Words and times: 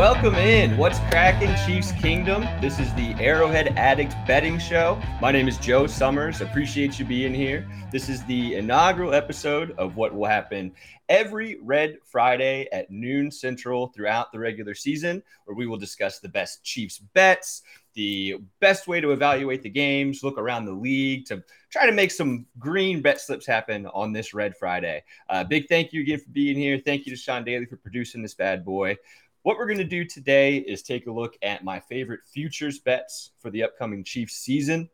welcome 0.00 0.34
in. 0.36 0.78
What's 0.78 0.98
cracking, 1.10 1.54
Chiefs 1.66 1.92
Kingdom? 1.92 2.40
This 2.62 2.78
is 2.78 2.90
the 2.94 3.12
Arrowhead 3.22 3.74
Addict 3.76 4.14
Betting 4.26 4.58
Show. 4.58 4.98
My 5.20 5.30
name 5.30 5.46
is 5.46 5.58
Joe 5.58 5.86
Summers. 5.86 6.40
Appreciate 6.40 6.98
you 6.98 7.04
being 7.04 7.34
here. 7.34 7.68
This 7.92 8.08
is 8.08 8.24
the 8.24 8.54
inaugural 8.54 9.12
episode 9.12 9.72
of 9.72 9.96
what 9.96 10.14
will 10.14 10.24
happen 10.24 10.72
every 11.10 11.58
Red 11.60 11.98
Friday 12.02 12.66
at 12.72 12.90
noon 12.90 13.30
Central 13.30 13.88
throughout 13.88 14.32
the 14.32 14.38
regular 14.38 14.74
season, 14.74 15.22
where 15.44 15.54
we 15.54 15.66
will 15.66 15.76
discuss 15.76 16.18
the 16.18 16.30
best 16.30 16.64
Chiefs 16.64 16.96
bets, 16.96 17.60
the 17.92 18.36
best 18.58 18.88
way 18.88 19.02
to 19.02 19.12
evaluate 19.12 19.62
the 19.62 19.68
games, 19.68 20.22
look 20.22 20.38
around 20.38 20.64
the 20.64 20.72
league 20.72 21.26
to 21.26 21.44
try 21.68 21.84
to 21.84 21.92
make 21.92 22.10
some 22.10 22.46
green 22.58 23.02
bet 23.02 23.20
slips 23.20 23.46
happen 23.46 23.86
on 23.88 24.14
this 24.14 24.32
Red 24.32 24.56
Friday. 24.56 25.04
Uh, 25.28 25.44
big 25.44 25.68
thank 25.68 25.92
you 25.92 26.00
again 26.00 26.20
for 26.20 26.30
being 26.30 26.56
here. 26.56 26.78
Thank 26.78 27.04
you 27.04 27.14
to 27.14 27.20
Sean 27.20 27.44
Daly 27.44 27.66
for 27.66 27.76
producing 27.76 28.22
this 28.22 28.34
bad 28.34 28.64
boy. 28.64 28.96
What 29.42 29.56
we're 29.56 29.66
going 29.66 29.78
to 29.78 29.84
do 29.84 30.04
today 30.04 30.58
is 30.58 30.82
take 30.82 31.06
a 31.06 31.10
look 31.10 31.34
at 31.40 31.64
my 31.64 31.80
favorite 31.80 32.20
futures 32.26 32.78
bets 32.78 33.30
for 33.38 33.48
the 33.48 33.62
upcoming 33.62 34.04
Chiefs 34.04 34.34
season. 34.34 34.90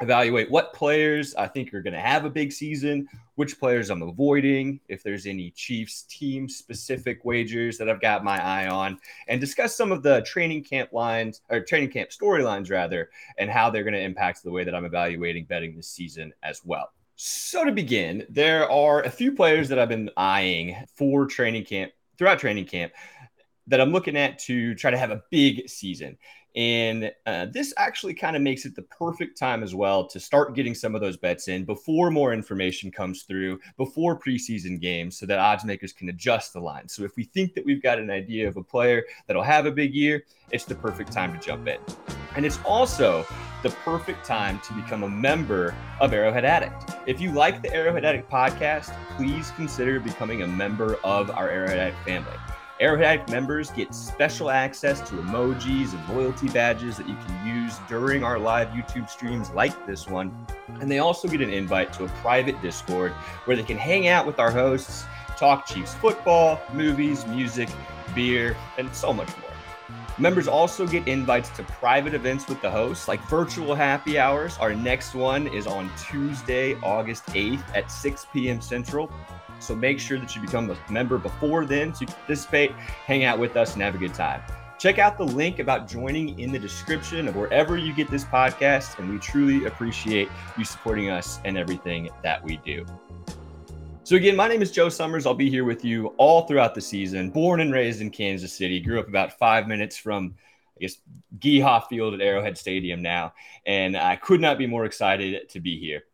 Evaluate 0.00 0.48
what 0.52 0.72
players 0.72 1.34
I 1.34 1.48
think 1.48 1.74
are 1.74 1.82
going 1.82 1.94
to 1.94 2.00
have 2.00 2.24
a 2.24 2.30
big 2.30 2.52
season, 2.52 3.08
which 3.34 3.58
players 3.58 3.90
I'm 3.90 4.02
avoiding, 4.02 4.78
if 4.86 5.02
there's 5.02 5.26
any 5.26 5.50
Chiefs 5.50 6.02
team 6.02 6.48
specific 6.48 7.24
wagers 7.24 7.76
that 7.78 7.90
I've 7.90 8.00
got 8.00 8.22
my 8.22 8.40
eye 8.40 8.68
on, 8.68 9.00
and 9.26 9.40
discuss 9.40 9.76
some 9.76 9.90
of 9.90 10.04
the 10.04 10.22
training 10.22 10.62
camp 10.62 10.92
lines 10.92 11.40
or 11.50 11.58
training 11.58 11.90
camp 11.90 12.10
storylines 12.10 12.70
rather, 12.70 13.10
and 13.36 13.50
how 13.50 13.68
they're 13.68 13.82
going 13.82 13.94
to 13.94 14.00
impact 14.00 14.44
the 14.44 14.52
way 14.52 14.62
that 14.62 14.76
I'm 14.76 14.84
evaluating 14.84 15.46
betting 15.46 15.74
this 15.74 15.88
season 15.88 16.32
as 16.44 16.64
well. 16.64 16.92
So 17.16 17.64
to 17.64 17.72
begin, 17.72 18.24
there 18.28 18.70
are 18.70 19.02
a 19.02 19.10
few 19.10 19.32
players 19.32 19.68
that 19.70 19.80
I've 19.80 19.88
been 19.88 20.10
eyeing 20.16 20.76
for 20.94 21.26
training 21.26 21.64
camp 21.64 21.90
throughout 22.16 22.38
training 22.38 22.66
camp 22.66 22.92
that 23.68 23.80
I'm 23.80 23.92
looking 23.92 24.16
at 24.16 24.38
to 24.40 24.74
try 24.74 24.90
to 24.90 24.98
have 24.98 25.10
a 25.10 25.22
big 25.30 25.68
season. 25.68 26.18
And 26.56 27.12
uh, 27.26 27.46
this 27.52 27.72
actually 27.76 28.14
kind 28.14 28.34
of 28.34 28.42
makes 28.42 28.64
it 28.64 28.74
the 28.74 28.82
perfect 28.82 29.38
time 29.38 29.62
as 29.62 29.74
well 29.74 30.06
to 30.08 30.18
start 30.18 30.56
getting 30.56 30.74
some 30.74 30.94
of 30.94 31.00
those 31.00 31.16
bets 31.16 31.46
in 31.46 31.64
before 31.64 32.10
more 32.10 32.32
information 32.32 32.90
comes 32.90 33.22
through, 33.22 33.60
before 33.76 34.18
preseason 34.18 34.80
games, 34.80 35.18
so 35.18 35.26
that 35.26 35.38
odds 35.38 35.64
makers 35.64 35.92
can 35.92 36.08
adjust 36.08 36.54
the 36.54 36.60
line. 36.60 36.88
So 36.88 37.04
if 37.04 37.14
we 37.16 37.24
think 37.24 37.54
that 37.54 37.64
we've 37.64 37.82
got 37.82 37.98
an 37.98 38.10
idea 38.10 38.48
of 38.48 38.56
a 38.56 38.62
player 38.62 39.04
that'll 39.26 39.42
have 39.42 39.66
a 39.66 39.70
big 39.70 39.94
year, 39.94 40.24
it's 40.50 40.64
the 40.64 40.74
perfect 40.74 41.12
time 41.12 41.32
to 41.32 41.38
jump 41.38 41.68
in. 41.68 41.78
And 42.34 42.44
it's 42.44 42.58
also 42.64 43.26
the 43.62 43.70
perfect 43.70 44.24
time 44.24 44.58
to 44.60 44.72
become 44.72 45.02
a 45.02 45.08
member 45.08 45.74
of 46.00 46.12
Arrowhead 46.12 46.44
Addict. 46.44 46.90
If 47.06 47.20
you 47.20 47.30
like 47.30 47.62
the 47.62 47.72
Arrowhead 47.72 48.04
Addict 48.04 48.30
podcast, 48.30 48.96
please 49.16 49.52
consider 49.52 50.00
becoming 50.00 50.42
a 50.42 50.46
member 50.46 50.96
of 51.04 51.30
our 51.30 51.50
Arrowhead 51.50 51.78
Addict 51.78 52.04
family. 52.04 52.36
Arrowhead 52.80 53.28
members 53.28 53.70
get 53.70 53.92
special 53.92 54.50
access 54.50 55.00
to 55.08 55.16
emojis 55.16 55.94
and 55.94 56.16
loyalty 56.16 56.48
badges 56.48 56.96
that 56.96 57.08
you 57.08 57.16
can 57.26 57.46
use 57.46 57.76
during 57.88 58.22
our 58.22 58.38
live 58.38 58.68
YouTube 58.68 59.10
streams 59.10 59.50
like 59.50 59.84
this 59.84 60.06
one. 60.06 60.46
And 60.80 60.88
they 60.88 61.00
also 61.00 61.26
get 61.26 61.40
an 61.40 61.50
invite 61.50 61.92
to 61.94 62.04
a 62.04 62.08
private 62.08 62.60
Discord 62.62 63.10
where 63.46 63.56
they 63.56 63.64
can 63.64 63.76
hang 63.76 64.06
out 64.06 64.26
with 64.26 64.38
our 64.38 64.52
hosts, 64.52 65.04
talk 65.36 65.66
Chiefs 65.66 65.94
football, 65.94 66.60
movies, 66.72 67.26
music, 67.26 67.68
beer, 68.14 68.56
and 68.78 68.94
so 68.94 69.12
much 69.12 69.28
more. 69.38 69.50
Members 70.16 70.46
also 70.46 70.86
get 70.86 71.08
invites 71.08 71.48
to 71.50 71.64
private 71.64 72.14
events 72.14 72.46
with 72.48 72.62
the 72.62 72.70
hosts, 72.70 73.08
like 73.08 73.20
virtual 73.28 73.74
happy 73.74 74.20
hours. 74.20 74.56
Our 74.58 74.74
next 74.74 75.16
one 75.16 75.48
is 75.48 75.66
on 75.66 75.90
Tuesday, 75.96 76.74
August 76.82 77.26
8th 77.26 77.62
at 77.74 77.90
6 77.90 78.26
p.m. 78.32 78.60
Central. 78.60 79.10
So 79.60 79.74
make 79.74 79.98
sure 79.98 80.18
that 80.18 80.34
you 80.34 80.42
become 80.42 80.70
a 80.70 80.92
member 80.92 81.18
before 81.18 81.64
then 81.64 81.92
can 81.92 82.06
participate, 82.06 82.72
hang 82.72 83.24
out 83.24 83.38
with 83.38 83.56
us, 83.56 83.74
and 83.74 83.82
have 83.82 83.94
a 83.94 83.98
good 83.98 84.14
time. 84.14 84.42
Check 84.78 84.98
out 84.98 85.18
the 85.18 85.24
link 85.24 85.58
about 85.58 85.88
joining 85.88 86.38
in 86.38 86.52
the 86.52 86.58
description 86.58 87.26
of 87.26 87.34
wherever 87.34 87.76
you 87.76 87.92
get 87.92 88.08
this 88.10 88.24
podcast. 88.24 88.98
And 88.98 89.10
we 89.10 89.18
truly 89.18 89.64
appreciate 89.64 90.28
you 90.56 90.64
supporting 90.64 91.10
us 91.10 91.40
and 91.44 91.58
everything 91.58 92.10
that 92.22 92.42
we 92.44 92.58
do. 92.58 92.86
So, 94.04 94.16
again, 94.16 94.36
my 94.36 94.48
name 94.48 94.62
is 94.62 94.70
Joe 94.70 94.88
Summers. 94.88 95.26
I'll 95.26 95.34
be 95.34 95.50
here 95.50 95.64
with 95.64 95.84
you 95.84 96.14
all 96.16 96.46
throughout 96.46 96.74
the 96.74 96.80
season. 96.80 97.28
Born 97.30 97.60
and 97.60 97.72
raised 97.72 98.00
in 98.00 98.10
Kansas 98.10 98.52
City, 98.52 98.80
grew 98.80 99.00
up 99.00 99.08
about 99.08 99.36
five 99.36 99.66
minutes 99.66 99.98
from, 99.98 100.34
I 100.76 100.80
guess, 100.80 100.98
Geha 101.40 101.82
Field 101.90 102.14
at 102.14 102.20
Arrowhead 102.20 102.56
Stadium 102.56 103.02
now. 103.02 103.34
And 103.66 103.96
I 103.96 104.16
could 104.16 104.40
not 104.40 104.58
be 104.58 104.66
more 104.66 104.84
excited 104.84 105.48
to 105.50 105.60
be 105.60 105.78
here. 105.78 106.04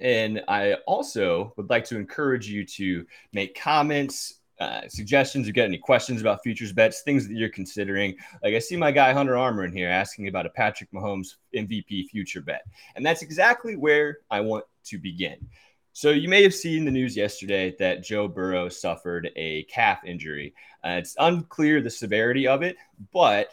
And 0.00 0.42
I 0.48 0.74
also 0.86 1.52
would 1.56 1.70
like 1.70 1.84
to 1.86 1.96
encourage 1.96 2.48
you 2.48 2.64
to 2.64 3.06
make 3.32 3.58
comments, 3.58 4.40
uh, 4.60 4.82
suggestions. 4.88 5.46
You 5.46 5.52
get 5.52 5.66
any 5.66 5.78
questions 5.78 6.20
about 6.20 6.42
futures 6.42 6.72
bets, 6.72 7.02
things 7.02 7.28
that 7.28 7.36
you're 7.36 7.48
considering. 7.48 8.16
Like 8.42 8.54
I 8.54 8.58
see 8.58 8.76
my 8.76 8.90
guy 8.90 9.12
Hunter 9.12 9.36
Armour 9.36 9.64
in 9.64 9.72
here 9.72 9.88
asking 9.88 10.28
about 10.28 10.46
a 10.46 10.50
Patrick 10.50 10.90
Mahomes 10.92 11.36
MVP 11.54 12.08
future 12.08 12.40
bet, 12.40 12.62
and 12.94 13.04
that's 13.04 13.22
exactly 13.22 13.76
where 13.76 14.18
I 14.30 14.40
want 14.40 14.64
to 14.84 14.98
begin. 14.98 15.48
So 15.92 16.10
you 16.10 16.28
may 16.28 16.42
have 16.42 16.54
seen 16.54 16.84
the 16.84 16.90
news 16.90 17.16
yesterday 17.16 17.74
that 17.78 18.04
Joe 18.04 18.28
Burrow 18.28 18.68
suffered 18.68 19.30
a 19.34 19.62
calf 19.62 20.00
injury. 20.04 20.52
Uh, 20.84 20.96
it's 20.98 21.16
unclear 21.18 21.80
the 21.80 21.88
severity 21.88 22.46
of 22.46 22.62
it, 22.62 22.76
but 23.14 23.50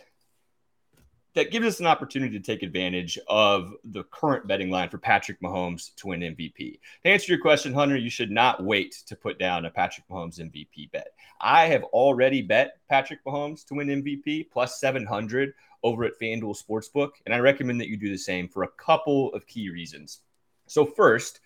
that 1.36 1.52
gives 1.52 1.66
us 1.66 1.80
an 1.80 1.88
opportunity 1.88 2.38
to 2.38 2.44
take 2.44 2.62
advantage 2.62 3.18
of 3.28 3.74
the 3.84 4.04
current 4.06 4.48
betting 4.48 4.70
line 4.70 4.90
for 4.90 5.00
Patrick 5.00 5.42
Mahomes 5.42 5.94
to 5.96 6.08
win 6.08 6.22
MVP. 6.22 6.80
To 7.04 7.10
answer 7.10 7.32
your 7.32 7.42
question, 7.42 7.74
Hunter, 7.74 7.98
you 7.98 8.10
should 8.10 8.32
not 8.32 8.64
wait 8.64 9.04
to 9.08 9.16
put 9.16 9.40
down 9.40 9.66
a 9.66 9.72
Patrick 9.72 10.08
Mahomes 10.08 10.40
MVP 10.40 10.92
bet. 10.92 11.08
I 11.42 11.66
have 11.66 11.84
already 11.86 12.42
bet 12.42 12.78
Patrick 12.88 13.24
Mahomes 13.26 13.66
to 13.68 13.74
win 13.74 13.88
MVP 13.88 14.52
plus 14.52 14.80
700 14.80 15.54
over 15.82 16.04
at 16.06 16.20
FanDuel 16.20 16.56
Sportsbook, 16.62 17.12
and 17.26 17.34
I 17.34 17.40
recommend 17.40 17.82
that 17.82 17.90
you 17.90 17.98
do 17.98 18.10
the 18.10 18.18
same 18.18 18.48
for 18.48 18.64
a 18.64 18.70
couple 18.70 19.34
of 19.34 19.48
key 19.48 19.70
reasons. 19.70 20.20
So, 20.68 20.86
first, 20.86 21.40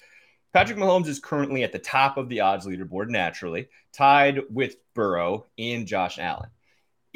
Patrick 0.54 0.78
Mahomes 0.78 1.08
is 1.08 1.20
currently 1.20 1.64
at 1.64 1.72
the 1.72 1.80
top 1.80 2.18
of 2.18 2.30
the 2.30 2.42
odds 2.42 2.66
leaderboard 2.66 3.10
naturally, 3.10 3.70
tied 3.94 4.42
with 4.50 4.76
Burrow 4.94 5.46
and 5.58 5.88
Josh 5.88 6.20
Allen 6.20 6.50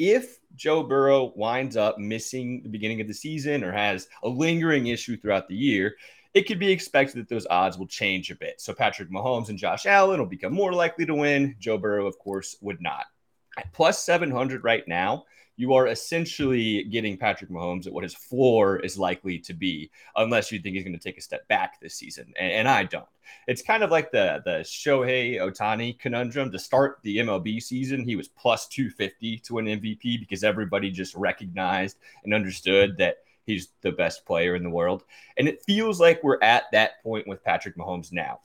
if 0.02 0.40
Joe 0.56 0.82
Burrow 0.82 1.32
winds 1.36 1.76
up 1.76 1.96
missing 1.96 2.60
the 2.64 2.68
beginning 2.68 3.00
of 3.00 3.06
the 3.06 3.14
season 3.14 3.62
or 3.62 3.70
has 3.70 4.08
a 4.24 4.28
lingering 4.28 4.88
issue 4.88 5.16
throughout 5.16 5.46
the 5.46 5.54
year, 5.54 5.94
it 6.34 6.48
could 6.48 6.58
be 6.58 6.72
expected 6.72 7.20
that 7.20 7.28
those 7.28 7.46
odds 7.48 7.78
will 7.78 7.86
change 7.86 8.28
a 8.28 8.34
bit. 8.34 8.60
So 8.60 8.74
Patrick 8.74 9.12
Mahomes 9.12 9.48
and 9.48 9.56
Josh 9.56 9.86
Allen 9.86 10.18
will 10.18 10.26
become 10.26 10.52
more 10.52 10.72
likely 10.72 11.06
to 11.06 11.14
win. 11.14 11.54
Joe 11.60 11.78
Burrow, 11.78 12.08
of 12.08 12.18
course, 12.18 12.56
would 12.60 12.82
not. 12.82 13.04
At 13.56 13.72
plus 13.72 14.02
700 14.02 14.64
right 14.64 14.82
now, 14.88 15.24
you 15.56 15.74
are 15.74 15.86
essentially 15.88 16.84
getting 16.84 17.16
Patrick 17.16 17.50
Mahomes 17.50 17.86
at 17.86 17.92
what 17.92 18.04
his 18.04 18.14
floor 18.14 18.78
is 18.78 18.98
likely 18.98 19.38
to 19.40 19.52
be, 19.52 19.90
unless 20.16 20.50
you 20.50 20.58
think 20.58 20.74
he's 20.74 20.84
going 20.84 20.98
to 20.98 21.02
take 21.02 21.18
a 21.18 21.22
step 21.22 21.46
back 21.48 21.80
this 21.80 21.94
season. 21.94 22.32
And, 22.38 22.52
and, 22.52 22.68
I 22.68 22.84
don't. 22.84 23.06
It's 23.46 23.62
kind 23.62 23.82
of 23.82 23.90
like 23.90 24.10
the 24.10 24.42
the 24.44 24.60
Shohei 24.60 25.36
Ohtani 25.36 25.98
conundrum. 25.98 26.50
To 26.50 26.58
start 26.58 26.98
the 27.02 27.18
MLB 27.18 27.62
season, 27.62 28.04
he 28.04 28.16
was 28.16 28.28
plus 28.28 28.66
250 28.68 29.38
to 29.38 29.54
win 29.54 29.66
MVP 29.66 30.20
because 30.20 30.42
everybody 30.42 30.90
just 30.90 31.14
recognized 31.14 31.98
and 32.24 32.34
understood 32.34 32.96
that 32.98 33.18
he's 33.44 33.68
the 33.82 33.92
best 33.92 34.24
player 34.24 34.56
in 34.56 34.62
the 34.62 34.70
world. 34.70 35.04
And 35.36 35.48
it 35.48 35.62
feels 35.64 36.00
like 36.00 36.22
we're 36.22 36.42
at 36.42 36.64
that 36.72 37.02
point 37.02 37.28
with 37.28 37.44
Patrick 37.44 37.76
Mahomes 37.76 38.12
now 38.12 38.40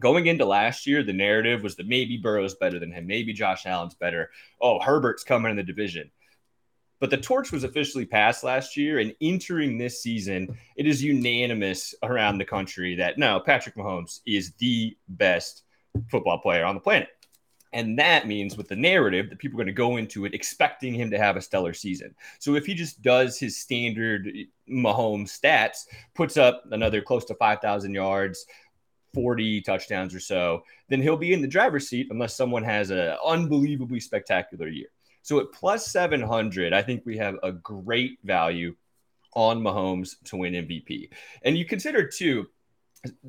going 0.00 0.26
into 0.26 0.44
last 0.44 0.86
year, 0.86 1.02
the 1.02 1.12
narrative 1.12 1.62
was 1.62 1.76
that 1.76 1.88
maybe 1.88 2.16
Burrow's 2.16 2.54
better 2.54 2.78
than 2.78 2.92
him, 2.92 3.06
maybe 3.06 3.32
Josh 3.32 3.66
Allen's 3.66 3.94
better. 3.94 4.30
Oh, 4.60 4.80
Herbert's 4.80 5.24
coming 5.24 5.50
in 5.50 5.56
the 5.56 5.62
division. 5.62 6.10
But 7.00 7.10
the 7.10 7.16
torch 7.16 7.52
was 7.52 7.64
officially 7.64 8.06
passed 8.06 8.42
last 8.42 8.76
year, 8.76 8.98
and 8.98 9.14
entering 9.20 9.78
this 9.78 10.02
season, 10.02 10.58
it 10.76 10.86
is 10.86 11.02
unanimous 11.02 11.94
around 12.02 12.38
the 12.38 12.44
country 12.44 12.96
that 12.96 13.18
no, 13.18 13.40
Patrick 13.40 13.76
Mahomes 13.76 14.20
is 14.26 14.52
the 14.58 14.96
best 15.08 15.62
football 16.10 16.38
player 16.38 16.64
on 16.64 16.74
the 16.74 16.80
planet. 16.80 17.08
And 17.72 17.98
that 17.98 18.26
means 18.26 18.56
with 18.56 18.68
the 18.68 18.76
narrative 18.76 19.28
that 19.28 19.38
people 19.38 19.60
are 19.60 19.64
going 19.64 19.74
to 19.74 19.74
go 19.74 19.98
into 19.98 20.24
it 20.24 20.34
expecting 20.34 20.94
him 20.94 21.10
to 21.10 21.18
have 21.18 21.36
a 21.36 21.42
stellar 21.42 21.74
season. 21.74 22.14
So 22.38 22.54
if 22.54 22.64
he 22.64 22.74
just 22.74 23.02
does 23.02 23.38
his 23.38 23.58
standard 23.58 24.26
Mahomes 24.68 25.38
stats, 25.38 25.84
puts 26.14 26.36
up 26.36 26.64
another 26.70 27.02
close 27.02 27.26
to 27.26 27.34
5,000 27.34 27.92
yards, 27.92 28.46
40 29.14 29.60
touchdowns 29.62 30.14
or 30.14 30.20
so, 30.20 30.62
then 30.88 31.02
he'll 31.02 31.16
be 31.16 31.32
in 31.32 31.42
the 31.42 31.48
driver's 31.48 31.88
seat 31.88 32.08
unless 32.10 32.36
someone 32.36 32.64
has 32.64 32.90
an 32.90 33.16
unbelievably 33.24 34.00
spectacular 34.00 34.68
year. 34.68 34.88
So 35.28 35.40
at 35.40 35.52
plus 35.52 35.86
700, 35.88 36.72
I 36.72 36.80
think 36.80 37.04
we 37.04 37.18
have 37.18 37.36
a 37.42 37.52
great 37.52 38.18
value 38.24 38.74
on 39.34 39.60
Mahomes 39.60 40.14
to 40.24 40.38
win 40.38 40.54
MVP. 40.54 41.10
And 41.42 41.58
you 41.58 41.66
consider, 41.66 42.08
too, 42.08 42.46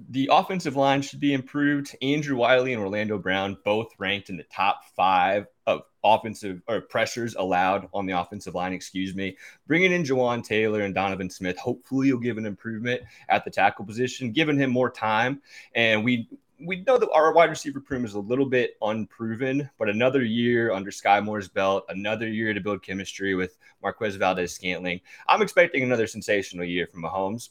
the 0.10 0.30
offensive 0.32 0.78
line 0.78 1.02
should 1.02 1.20
be 1.20 1.34
improved. 1.34 1.94
Andrew 2.02 2.38
Wylie 2.38 2.72
and 2.72 2.82
Orlando 2.82 3.18
Brown 3.18 3.58
both 3.66 3.92
ranked 3.98 4.30
in 4.30 4.38
the 4.38 4.46
top 4.46 4.86
five 4.96 5.48
of 5.68 5.82
offensive 6.02 6.62
or 6.70 6.80
pressures 6.80 7.36
allowed 7.36 7.90
on 7.94 8.06
the 8.06 8.18
offensive 8.18 8.56
line, 8.56 8.72
excuse 8.72 9.14
me. 9.14 9.36
Bringing 9.68 9.92
in 9.92 10.06
Jawaan 10.06 10.42
Taylor 10.42 10.84
and 10.84 10.96
Donovan 10.96 11.30
Smith, 11.30 11.58
hopefully 11.58 12.08
you'll 12.08 12.20
give 12.20 12.38
an 12.38 12.46
improvement 12.46 13.02
at 13.28 13.44
the 13.44 13.52
tackle 13.52 13.84
position, 13.84 14.32
giving 14.32 14.58
him 14.58 14.70
more 14.70 14.90
time. 14.90 15.42
And 15.76 16.06
we 16.06 16.30
we 16.60 16.82
know 16.82 16.98
that 16.98 17.12
our 17.12 17.34
wide 17.34 17.50
receiver 17.50 17.82
room 17.90 18.06
is 18.06 18.14
a 18.14 18.20
little 18.20 18.46
bit 18.46 18.78
unproven, 18.82 19.70
but 19.78 19.90
another 19.90 20.24
year 20.24 20.72
under 20.72 20.92
Skyy 20.92 21.24
Moore's 21.24 21.48
belt, 21.48 21.86
another 21.90 22.28
year 22.28 22.54
to 22.54 22.60
build 22.60 22.84
chemistry 22.84 23.36
with 23.36 23.58
Marquez 23.82 24.16
Valdes 24.16 24.54
Scantling. 24.54 25.00
I'm 25.28 25.42
expecting 25.42 25.84
another 25.84 26.08
sensational 26.08 26.66
year 26.66 26.88
from 26.88 27.04
Mahomes. 27.04 27.50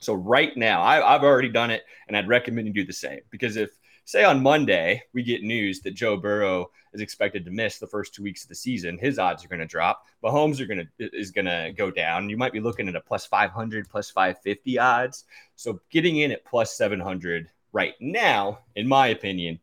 So 0.00 0.14
right 0.14 0.56
now, 0.56 0.82
I, 0.82 1.12
have 1.12 1.24
already 1.24 1.48
done 1.48 1.70
it, 1.70 1.82
and 2.06 2.16
I'd 2.16 2.28
recommend 2.28 2.66
you 2.66 2.72
do 2.72 2.84
the 2.84 2.92
same 2.92 3.20
because 3.30 3.56
if 3.56 3.70
say 4.04 4.24
on 4.24 4.42
Monday 4.42 5.02
we 5.12 5.22
get 5.22 5.42
news 5.42 5.80
that 5.80 5.94
Joe 5.94 6.16
Burrow 6.16 6.70
is 6.94 7.00
expected 7.00 7.44
to 7.44 7.50
miss 7.50 7.78
the 7.78 7.86
first 7.86 8.14
two 8.14 8.22
weeks 8.22 8.42
of 8.42 8.48
the 8.48 8.54
season, 8.54 8.96
his 8.98 9.18
odds 9.18 9.44
are 9.44 9.48
going 9.48 9.60
to 9.60 9.66
drop. 9.66 10.06
Mahomes 10.22 10.60
are 10.60 10.66
going 10.66 10.88
to 10.98 11.10
is 11.16 11.30
going 11.30 11.44
to 11.44 11.72
go 11.76 11.90
down. 11.90 12.30
You 12.30 12.36
might 12.36 12.52
be 12.52 12.60
looking 12.60 12.88
at 12.88 12.96
a 12.96 13.00
plus 13.00 13.26
500, 13.26 13.88
plus 13.88 14.10
550 14.10 14.78
odds. 14.78 15.24
So 15.56 15.80
getting 15.90 16.18
in 16.18 16.32
at 16.32 16.44
plus 16.44 16.76
700 16.76 17.50
right 17.72 17.94
now, 18.00 18.60
in 18.76 18.86
my 18.86 19.08
opinion, 19.08 19.58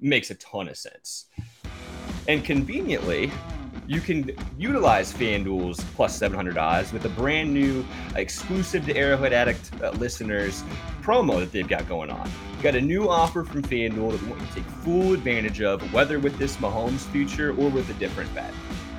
makes 0.00 0.30
a 0.30 0.34
ton 0.34 0.68
of 0.68 0.76
sense. 0.76 1.26
And 2.28 2.44
conveniently, 2.44 3.30
you 3.86 4.00
can 4.00 4.32
utilize 4.58 5.12
FanDuel's 5.12 5.84
plus 5.94 6.16
700 6.16 6.58
odds 6.58 6.92
with 6.92 7.04
a 7.04 7.08
brand 7.10 7.54
new 7.54 7.86
exclusive 8.16 8.84
to 8.86 8.96
Arrowhead 8.96 9.32
Addict 9.32 9.70
uh, 9.80 9.92
listeners 9.92 10.64
promo 11.02 11.38
that 11.38 11.52
they've 11.52 11.68
got 11.68 11.88
going 11.88 12.10
on. 12.10 12.28
You 12.56 12.62
got 12.62 12.74
a 12.74 12.80
new 12.80 13.08
offer 13.08 13.44
from 13.44 13.62
FanDuel 13.62 14.10
that 14.12 14.22
we 14.22 14.28
want 14.28 14.40
you 14.40 14.46
to 14.48 14.54
take 14.54 14.64
full 14.64 15.12
advantage 15.12 15.62
of, 15.62 15.80
whether 15.92 16.18
with 16.18 16.36
this 16.36 16.56
Mahomes 16.56 17.02
future 17.12 17.50
or 17.50 17.70
with 17.70 17.88
a 17.90 17.94
different 17.94 18.34
bet. 18.34 18.52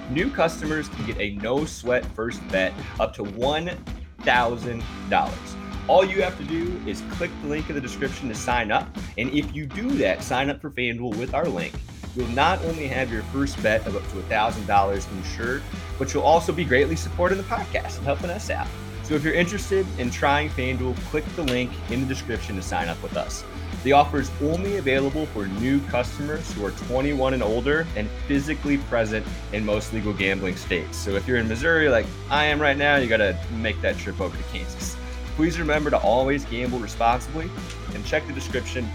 New 0.09 0.31
customers 0.31 0.87
can 0.87 1.05
get 1.05 1.19
a 1.19 1.35
no 1.35 1.65
sweat 1.65 2.05
first 2.05 2.47
bet 2.47 2.71
up 2.99 3.13
to 3.15 3.23
$1,000. 3.23 5.66
All 5.87 6.03
you 6.03 6.21
have 6.21 6.37
to 6.37 6.43
do 6.43 6.81
is 6.85 7.01
click 7.11 7.31
the 7.41 7.47
link 7.47 7.69
in 7.69 7.75
the 7.75 7.81
description 7.81 8.27
to 8.27 8.35
sign 8.35 8.71
up. 8.71 8.89
And 9.17 9.29
if 9.31 9.55
you 9.55 9.65
do 9.65 9.89
that, 9.91 10.21
sign 10.21 10.49
up 10.49 10.59
for 10.59 10.69
FanDuel 10.69 11.15
with 11.15 11.33
our 11.33 11.47
link, 11.47 11.73
you'll 12.13 12.27
not 12.29 12.61
only 12.65 12.87
have 12.87 13.09
your 13.09 13.21
first 13.23 13.61
bet 13.63 13.87
of 13.87 13.95
up 13.95 14.03
to 14.09 14.15
$1,000 14.15 15.11
insured, 15.17 15.63
but 15.97 16.13
you'll 16.13 16.23
also 16.23 16.51
be 16.51 16.65
greatly 16.65 16.97
supporting 16.97 17.37
the 17.37 17.43
podcast 17.45 17.97
and 17.97 18.05
helping 18.05 18.29
us 18.29 18.49
out. 18.49 18.67
So 19.03 19.13
if 19.13 19.23
you're 19.23 19.33
interested 19.33 19.85
in 19.97 20.11
trying 20.11 20.49
FanDuel, 20.49 20.97
click 21.09 21.23
the 21.37 21.43
link 21.43 21.71
in 21.89 22.01
the 22.01 22.05
description 22.05 22.57
to 22.57 22.61
sign 22.61 22.89
up 22.89 23.01
with 23.01 23.15
us. 23.15 23.45
The 23.85 23.93
offer 23.93 24.19
is 24.19 24.29
only 24.41 24.77
available 24.77 25.27
for 25.27 25.47
new 25.47 25.79
customers 25.87 26.51
who 26.51 26.65
are 26.65 26.71
21 26.71 27.33
and 27.33 27.41
older 27.41 27.87
and 27.95 28.09
physically 28.27 28.79
present 28.79 29.25
in 29.53 29.65
most 29.65 29.93
legal 29.93 30.11
gambling 30.11 30.57
states. 30.57 30.97
So 30.97 31.11
if 31.11 31.25
you're 31.25 31.37
in 31.37 31.47
Missouri, 31.47 31.87
like 31.87 32.05
I 32.29 32.43
am 32.43 32.61
right 32.61 32.75
now, 32.75 32.97
you 32.97 33.07
got 33.07 33.17
to 33.17 33.39
make 33.53 33.79
that 33.81 33.97
trip 33.97 34.19
over 34.19 34.35
to 34.35 34.43
Kansas. 34.51 34.97
Please 35.37 35.59
remember 35.59 35.91
to 35.91 35.97
always 35.99 36.45
gamble 36.45 36.79
responsibly 36.79 37.47
and 37.93 38.03
check 38.03 38.25
the 38.25 38.33
description 38.33 38.89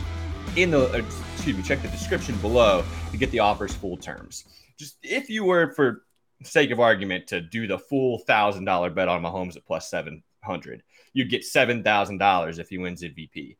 in 0.56 0.73
the 0.73 0.91
uh, 0.91 1.03
excuse 1.35 1.56
me, 1.56 1.62
check 1.62 1.81
the 1.83 1.87
description 1.87 2.37
below 2.39 2.83
to 3.12 3.17
get 3.17 3.31
the 3.31 3.39
offer's 3.39 3.73
full 3.73 3.97
terms. 3.97 4.44
Just 4.77 4.97
if 5.05 5.31
you 5.31 5.44
were 5.44 5.71
for 5.71 6.03
sake 6.43 6.73
of 6.73 6.81
argument 6.81 7.29
to 7.29 7.41
do 7.41 7.69
the 7.69 7.79
full 7.79 8.19
thousand 8.19 8.65
dollar 8.65 8.91
bet 8.91 9.06
on 9.06 9.23
Mahomes 9.23 9.56
at 9.56 9.65
plus 9.65 9.89
seven 9.89 10.25
hundred, 10.43 10.83
you'd 11.12 11.31
get 11.31 11.44
seven 11.44 11.85
thousand 11.85 12.19
dollars 12.19 12.59
if 12.59 12.69
he 12.69 12.77
wins 12.77 13.05
MVP. 13.05 13.56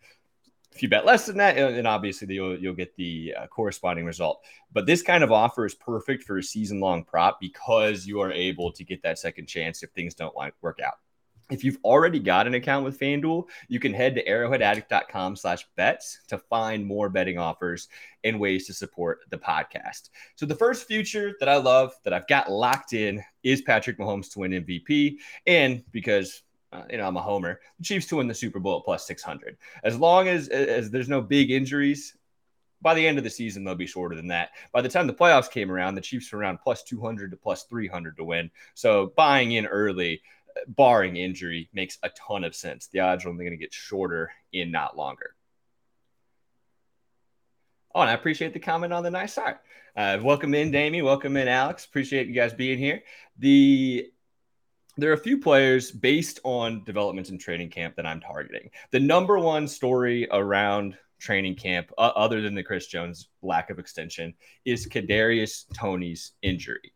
If 0.73 0.83
you 0.83 0.89
bet 0.89 1.07
less 1.07 1.27
than 1.27 1.37
that, 1.37 1.55
then 1.55 1.87
obviously 1.87 2.35
you'll, 2.35 2.59
you'll 2.59 2.75
get 2.75 2.97
the 2.97 3.33
uh, 3.39 3.47
corresponding 3.47 4.07
result. 4.07 4.43
But 4.73 4.87
this 4.87 5.03
kind 5.03 5.23
of 5.23 5.31
offer 5.31 5.65
is 5.67 5.77
perfect 5.77 6.25
for 6.25 6.39
a 6.39 6.43
season 6.43 6.81
long 6.81 7.05
prop 7.05 7.39
because 7.41 8.07
you 8.07 8.21
are 8.23 8.33
able 8.33 8.73
to 8.73 8.83
get 8.83 9.05
that 9.05 9.21
second 9.21 9.47
chance 9.47 9.85
if 9.85 9.91
things 9.91 10.15
don't 10.15 10.35
work 10.35 10.81
out. 10.85 10.95
If 11.53 11.65
you've 11.65 11.79
already 11.85 12.19
got 12.19 12.47
an 12.47 12.55
account 12.55 12.85
with 12.85 12.99
FanDuel, 12.99 13.45
you 13.69 13.79
can 13.79 13.93
head 13.93 14.15
to 14.15 14.25
arrowheadaddict.com 14.25 15.37
slash 15.37 15.67
bets 15.77 16.21
to 16.29 16.39
find 16.39 16.87
more 16.87 17.11
betting 17.11 17.39
offers 17.39 17.89
and 18.25 18.41
ways 18.41 18.67
to 18.67 18.75
support 18.75 19.21
the 19.29 19.37
podcast. 19.37 20.09
So 20.37 20.47
the 20.47 20.55
first 20.55 20.87
future 20.87 21.35
that 21.41 21.49
I 21.49 21.57
love 21.57 21.93
that 22.05 22.15
I've 22.15 22.27
got 22.27 22.51
locked 22.51 22.95
in 22.95 23.23
is 23.43 23.61
Patrick 23.61 23.99
Mahomes 23.99 24.33
to 24.33 24.39
win 24.39 24.53
MVP. 24.53 25.17
And 25.47 25.85
because 25.93 26.43
uh, 26.73 26.85
you 26.89 26.97
know, 26.97 27.07
I'm 27.07 27.19
a 27.19 27.23
homer. 27.23 27.61
The 27.79 27.85
Chiefs 27.85 28.07
to 28.07 28.17
win 28.17 28.29
the 28.29 28.35
Super 28.35 28.59
Bowl 28.59 28.79
at 28.79 28.85
plus 28.87 29.07
600. 29.07 29.59
As 29.85 29.99
long 29.99 30.29
as 30.29 30.49
as 30.49 30.91
there's 30.91 31.09
no 31.09 31.21
big 31.21 31.51
injuries, 31.51 32.17
by 32.81 32.95
the 32.95 33.07
end 33.07 33.19
of 33.19 33.25
the 33.25 33.31
season 33.31 33.63
they'll 33.63 33.75
be 33.75 33.87
shorter 33.87 34.17
than 34.17 34.29
that. 34.29 34.51
By 34.73 34.81
the 34.81 34.89
time 34.89 35.07
the 35.07 35.13
playoffs 35.13 35.51
came 35.51 35.71
around, 35.71 35.95
the 35.95 36.01
Chiefs 36.01 36.33
were 36.33 36.39
around 36.39 36.61
plus 36.63 36.83
200 36.83 37.31
to 37.31 37.37
plus 37.37 37.65
300 37.65 38.17
to 38.17 38.25
win. 38.25 38.51
So 38.75 39.13
buying 39.17 39.53
in 39.53 39.67
early 39.67 40.23
barring 40.67 41.17
injury, 41.17 41.69
makes 41.73 41.99
a 42.03 42.11
ton 42.11 42.45
of 42.45 42.55
sense. 42.55 42.89
The 42.89 43.01
odds 43.01 43.25
are 43.25 43.29
only 43.29 43.45
going 43.45 43.57
to 43.57 43.63
get 43.63 43.73
shorter 43.73 44.31
in 44.53 44.71
not 44.71 44.97
longer. 44.97 45.35
Oh, 47.95 48.01
and 48.01 48.11
I 48.11 48.15
appreciate 48.15 48.55
the 48.55 48.61
comment 48.61 48.93
on 48.93 49.03
the 49.03 49.11
nice 49.11 49.35
side. 49.35 49.57
Uh, 49.95 50.19
welcome 50.23 50.55
in, 50.55 50.71
Damie. 50.71 51.03
Welcome 51.03 51.37
in, 51.37 51.49
Alex. 51.49 51.85
Appreciate 51.85 52.27
you 52.27 52.35
guys 52.35 52.55
being 52.55 52.79
here. 52.79 53.03
The 53.39 54.11
there 54.97 55.11
are 55.11 55.15
a 55.15 55.19
few 55.19 55.39
players 55.39 55.91
based 55.91 56.39
on 56.45 56.85
developments 56.85 57.31
in 57.31 57.39
training 57.39 57.71
camp 57.71 57.97
that 57.97 58.07
I'm 58.07 58.21
targeting. 58.21 58.71
The 58.91 59.01
number 59.01 59.39
one 59.39 59.67
story 59.67 60.29
around 60.31 60.97
training 61.19 61.55
camp, 61.55 61.91
uh, 61.97 62.13
other 62.15 62.43
than 62.43 62.55
the 62.55 62.63
Chris 62.63 62.89
Jones 62.89 63.29
lack 63.43 63.71
of 63.71 63.79
extension, 63.79 64.35
is 64.65 64.87
Kadarius 64.87 65.65
Toney's 65.75 66.33
injury. 66.43 66.93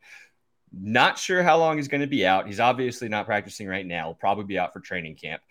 Not 0.79 1.19
sure 1.19 1.43
how 1.43 1.59
long 1.59 1.77
he's 1.77 1.89
going 1.89 2.03
to 2.03 2.07
be 2.07 2.27
out. 2.27 2.47
He's 2.47 2.61
obviously 2.61 3.09
not 3.09 3.27
practicing 3.27 3.67
right 3.67 3.87
now. 3.87 4.05
He'll 4.05 4.15
probably 4.15 4.45
be 4.45 4.59
out 4.59 4.73
for 4.73 4.81
training 4.81 5.17
camp, 5.17 5.43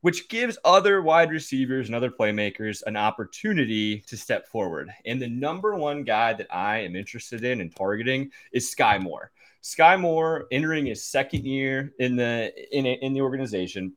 which 0.00 0.28
gives 0.28 0.58
other 0.64 1.00
wide 1.00 1.30
receivers 1.30 1.86
and 1.86 1.94
other 1.94 2.10
playmakers 2.10 2.82
an 2.86 2.96
opportunity 2.96 4.00
to 4.00 4.16
step 4.16 4.48
forward. 4.48 4.90
And 5.04 5.22
the 5.22 5.28
number 5.28 5.74
one 5.74 6.02
guy 6.02 6.32
that 6.32 6.54
I 6.54 6.78
am 6.80 6.96
interested 6.96 7.44
in 7.44 7.60
and 7.60 7.74
targeting 7.74 8.30
is 8.52 8.74
Skyy 8.74 9.00
Moore. 9.00 9.30
Skyy 9.62 10.00
Moore, 10.00 10.46
entering 10.50 10.86
his 10.86 11.04
second 11.04 11.44
year 11.44 11.94
in 11.98 12.16
the 12.16 12.52
in, 12.76 12.84
in 12.84 13.14
the 13.14 13.22
organization, 13.22 13.94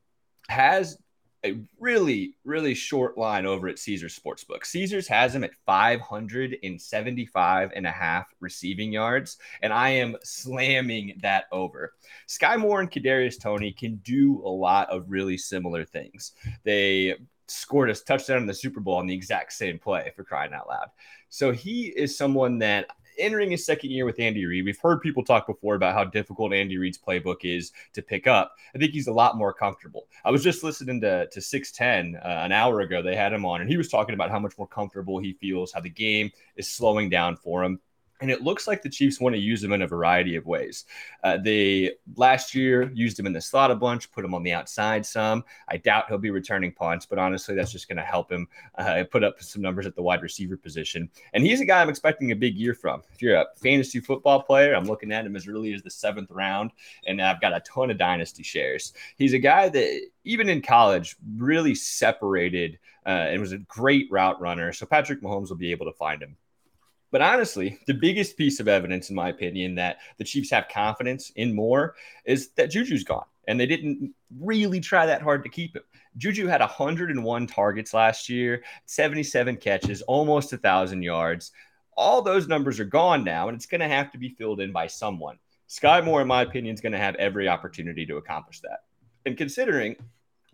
has 0.48 0.96
a 1.44 1.60
really, 1.78 2.34
really 2.44 2.74
short 2.74 3.16
line 3.16 3.46
over 3.46 3.68
at 3.68 3.78
Caesars 3.78 4.18
Sportsbook. 4.18 4.64
Caesars 4.64 5.06
has 5.08 5.34
him 5.34 5.44
at 5.44 5.54
575 5.66 7.72
and 7.74 7.86
a 7.86 7.90
half 7.90 8.26
receiving 8.40 8.92
yards, 8.92 9.38
and 9.62 9.72
I 9.72 9.88
am 9.90 10.16
slamming 10.24 11.18
that 11.22 11.44
over. 11.52 11.94
Skyy 12.28 12.58
Moore 12.58 12.80
and 12.80 12.90
Kadarius 12.90 13.40
Toney 13.40 13.72
can 13.72 13.96
do 13.96 14.42
a 14.44 14.48
lot 14.48 14.90
of 14.90 15.10
really 15.10 15.38
similar 15.38 15.84
things. 15.84 16.32
They 16.64 17.16
scored 17.46 17.90
a 17.90 17.94
touchdown 17.94 18.38
in 18.38 18.46
the 18.46 18.54
Super 18.54 18.80
Bowl 18.80 18.96
on 18.96 19.06
the 19.06 19.14
exact 19.14 19.52
same 19.52 19.78
play 19.78 20.10
for 20.14 20.24
crying 20.24 20.52
out 20.52 20.68
loud. 20.68 20.88
So 21.28 21.52
he 21.52 21.86
is 21.86 22.16
someone 22.16 22.58
that 22.58 22.88
entering 23.18 23.50
his 23.50 23.64
second 23.64 23.90
year 23.90 24.04
with 24.04 24.20
Andy 24.20 24.44
Reid, 24.44 24.64
we've 24.64 24.80
heard 24.80 25.00
people 25.00 25.24
talk 25.24 25.46
before 25.46 25.74
about 25.74 25.94
how 25.94 26.04
difficult 26.04 26.52
Andy 26.52 26.78
Reid's 26.78 26.98
playbook 26.98 27.44
is 27.44 27.72
to 27.94 28.02
pick 28.02 28.26
up. 28.26 28.54
I 28.74 28.78
think 28.78 28.92
he's 28.92 29.08
a 29.08 29.12
lot 29.12 29.36
more 29.36 29.52
comfortable. 29.52 30.06
I 30.24 30.30
was 30.30 30.42
just 30.42 30.62
listening 30.62 31.00
to, 31.02 31.28
to 31.28 31.40
610 31.40 32.20
uh, 32.20 32.44
an 32.44 32.52
hour 32.52 32.80
ago. 32.80 33.02
They 33.02 33.16
had 33.16 33.32
him 33.32 33.44
on, 33.44 33.60
and 33.60 33.70
he 33.70 33.76
was 33.76 33.88
talking 33.88 34.14
about 34.14 34.30
how 34.30 34.38
much 34.38 34.56
more 34.58 34.68
comfortable 34.68 35.18
he 35.18 35.32
feels, 35.34 35.72
how 35.72 35.80
the 35.80 35.90
game 35.90 36.30
is 36.56 36.68
slowing 36.68 37.10
down 37.10 37.36
for 37.36 37.64
him. 37.64 37.80
And 38.20 38.30
it 38.30 38.42
looks 38.42 38.66
like 38.66 38.82
the 38.82 38.88
Chiefs 38.88 39.20
want 39.20 39.34
to 39.34 39.40
use 39.40 39.62
him 39.62 39.72
in 39.72 39.82
a 39.82 39.86
variety 39.86 40.36
of 40.36 40.46
ways. 40.46 40.84
Uh, 41.22 41.36
they 41.36 41.92
last 42.16 42.54
year 42.54 42.90
used 42.92 43.18
him 43.18 43.26
in 43.26 43.32
the 43.32 43.40
slot 43.40 43.70
a 43.70 43.76
bunch, 43.76 44.10
put 44.10 44.24
him 44.24 44.34
on 44.34 44.42
the 44.42 44.52
outside 44.52 45.06
some. 45.06 45.44
I 45.68 45.76
doubt 45.76 46.06
he'll 46.08 46.18
be 46.18 46.30
returning 46.30 46.72
punts, 46.72 47.06
but 47.06 47.18
honestly, 47.18 47.54
that's 47.54 47.70
just 47.70 47.88
going 47.88 47.98
to 47.98 48.02
help 48.02 48.30
him 48.30 48.48
uh, 48.76 49.04
put 49.10 49.22
up 49.22 49.40
some 49.40 49.62
numbers 49.62 49.86
at 49.86 49.94
the 49.94 50.02
wide 50.02 50.22
receiver 50.22 50.56
position. 50.56 51.08
And 51.32 51.44
he's 51.44 51.60
a 51.60 51.64
guy 51.64 51.80
I'm 51.80 51.88
expecting 51.88 52.32
a 52.32 52.36
big 52.36 52.56
year 52.56 52.74
from. 52.74 53.02
If 53.12 53.22
you're 53.22 53.36
a 53.36 53.46
fantasy 53.56 54.00
football 54.00 54.42
player, 54.42 54.74
I'm 54.74 54.84
looking 54.84 55.12
at 55.12 55.24
him 55.24 55.36
as 55.36 55.46
early 55.46 55.72
as 55.72 55.82
the 55.82 55.90
seventh 55.90 56.30
round, 56.30 56.72
and 57.06 57.22
I've 57.22 57.40
got 57.40 57.54
a 57.54 57.60
ton 57.60 57.90
of 57.90 57.98
dynasty 57.98 58.42
shares. 58.42 58.92
He's 59.16 59.32
a 59.32 59.38
guy 59.38 59.68
that 59.68 60.00
even 60.24 60.48
in 60.48 60.60
college 60.60 61.16
really 61.36 61.74
separated 61.74 62.78
uh, 63.06 63.10
and 63.30 63.40
was 63.40 63.52
a 63.52 63.58
great 63.58 64.06
route 64.10 64.40
runner. 64.40 64.72
So 64.72 64.86
Patrick 64.86 65.22
Mahomes 65.22 65.48
will 65.48 65.56
be 65.56 65.70
able 65.70 65.86
to 65.86 65.92
find 65.92 66.22
him. 66.22 66.36
But 67.10 67.22
honestly, 67.22 67.78
the 67.86 67.94
biggest 67.94 68.36
piece 68.36 68.60
of 68.60 68.68
evidence, 68.68 69.08
in 69.08 69.16
my 69.16 69.30
opinion, 69.30 69.74
that 69.76 69.98
the 70.18 70.24
Chiefs 70.24 70.50
have 70.50 70.68
confidence 70.68 71.30
in 71.36 71.54
more 71.54 71.94
is 72.24 72.50
that 72.56 72.70
Juju's 72.70 73.04
gone. 73.04 73.24
And 73.46 73.58
they 73.58 73.66
didn't 73.66 74.14
really 74.38 74.78
try 74.78 75.06
that 75.06 75.22
hard 75.22 75.42
to 75.44 75.48
keep 75.48 75.74
him. 75.74 75.82
Juju 76.18 76.46
had 76.46 76.60
101 76.60 77.46
targets 77.46 77.94
last 77.94 78.28
year, 78.28 78.62
77 78.84 79.56
catches, 79.56 80.02
almost 80.02 80.52
1,000 80.52 81.02
yards. 81.02 81.52
All 81.96 82.20
those 82.20 82.46
numbers 82.46 82.78
are 82.78 82.84
gone 82.84 83.24
now, 83.24 83.48
and 83.48 83.56
it's 83.56 83.66
going 83.66 83.80
to 83.80 83.88
have 83.88 84.10
to 84.12 84.18
be 84.18 84.28
filled 84.28 84.60
in 84.60 84.70
by 84.70 84.86
someone. 84.86 85.38
Skyy 85.68 86.04
Moore, 86.04 86.22
in 86.22 86.28
my 86.28 86.42
opinion, 86.42 86.74
is 86.74 86.80
going 86.80 86.92
to 86.92 86.98
have 86.98 87.14
every 87.16 87.48
opportunity 87.48 88.04
to 88.06 88.16
accomplish 88.16 88.60
that. 88.60 88.80
And 89.24 89.36
considering 89.36 89.96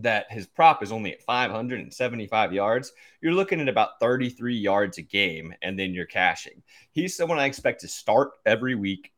that 0.00 0.30
his 0.30 0.46
prop 0.46 0.82
is 0.82 0.92
only 0.92 1.12
at 1.12 1.22
575 1.22 2.52
yards, 2.52 2.92
you're 3.20 3.32
looking 3.32 3.60
at 3.60 3.68
about 3.68 4.00
33 4.00 4.56
yards 4.56 4.98
a 4.98 5.02
game, 5.02 5.54
and 5.62 5.78
then 5.78 5.94
you're 5.94 6.06
cashing. 6.06 6.62
He's 6.90 7.16
someone 7.16 7.38
I 7.38 7.46
expect 7.46 7.80
to 7.82 7.88
start 7.88 8.32
every 8.44 8.74
week, 8.74 9.12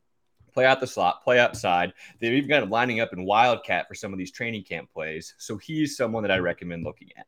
play 0.53 0.67
out 0.67 0.81
the 0.81 0.87
slot, 0.87 1.25
play 1.25 1.39
outside. 1.39 1.93
They've 2.21 2.33
even 2.33 2.49
got 2.49 2.63
him 2.63 2.71
lining 2.71 3.01
up 3.01 3.13
in 3.13 3.25
Wildcat 3.25 3.89
for 3.89 3.95
some 3.95 4.13
of 4.13 4.19
these 4.19 4.33
training 4.33 4.65
camp 4.65 4.91
plays. 4.93 5.35
So 5.39 5.57
he's 5.57 5.97
someone 5.97 6.23
that 6.23 6.33
I 6.33 6.39
recommend 6.39 6.85
looking 6.85 7.09
at. 7.17 7.27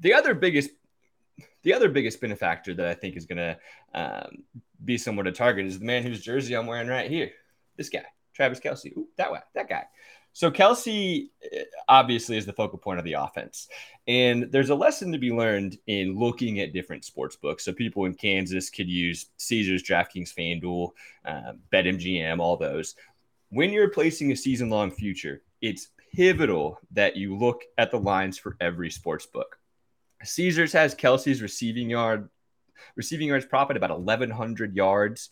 The 0.00 0.14
other 0.14 0.34
biggest 0.34 0.70
the 1.62 1.74
other 1.74 1.88
biggest 1.88 2.20
benefactor 2.20 2.74
that 2.74 2.86
I 2.86 2.94
think 2.94 3.16
is 3.16 3.26
going 3.26 3.38
to 3.38 3.58
um, 3.94 4.44
be 4.84 4.96
someone 4.96 5.24
to 5.24 5.32
target 5.32 5.66
is 5.66 5.78
the 5.78 5.84
man 5.84 6.02
whose 6.02 6.22
jersey 6.22 6.54
I'm 6.54 6.66
wearing 6.66 6.88
right 6.88 7.10
here. 7.10 7.30
This 7.76 7.88
guy, 7.88 8.04
Travis 8.32 8.60
Kelce. 8.60 8.96
Ooh, 8.96 9.08
that 9.16 9.32
way, 9.32 9.40
that 9.54 9.68
guy. 9.68 9.84
So 10.38 10.52
Kelce 10.52 11.30
eh, 11.50 11.64
obviously 11.88 12.36
is 12.36 12.46
the 12.46 12.52
focal 12.52 12.78
point 12.78 13.00
of 13.00 13.04
the 13.04 13.14
offense. 13.14 13.66
And 14.06 14.52
there's 14.52 14.70
a 14.70 14.74
lesson 14.76 15.10
to 15.10 15.18
be 15.18 15.32
learned 15.32 15.78
in 15.88 16.16
looking 16.16 16.60
at 16.60 16.72
different 16.72 17.04
sports 17.04 17.34
books. 17.34 17.64
So 17.64 17.72
people 17.72 18.04
in 18.04 18.14
Kansas 18.14 18.70
could 18.70 18.88
use 18.88 19.30
Caesars, 19.38 19.82
DraftKings, 19.82 20.32
FanDuel, 20.32 20.90
um, 21.24 21.58
BetMGM, 21.72 22.38
all 22.38 22.56
those. 22.56 22.94
When 23.48 23.72
you're 23.72 23.90
placing 23.90 24.30
a 24.30 24.36
season 24.36 24.70
long 24.70 24.92
future, 24.92 25.42
it's 25.60 25.88
pivotal 26.14 26.78
that 26.92 27.16
you 27.16 27.36
look 27.36 27.64
at 27.76 27.90
the 27.90 27.98
lines 27.98 28.38
for 28.38 28.56
every 28.60 28.90
sports 28.90 29.26
book. 29.26 29.58
Caesars 30.22 30.72
has 30.72 30.94
Kelce's 30.94 31.42
receiving 31.42 31.90
yard, 31.90 32.28
receiving 32.94 33.26
yards 33.26 33.44
prop 33.44 33.70
at 33.70 33.76
about 33.76 33.90
1,100 33.90 34.76
yards. 34.76 35.30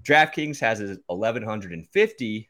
DraftKings 0.00 0.58
has 0.60 0.78
his 0.78 0.96
1,150 1.08 2.48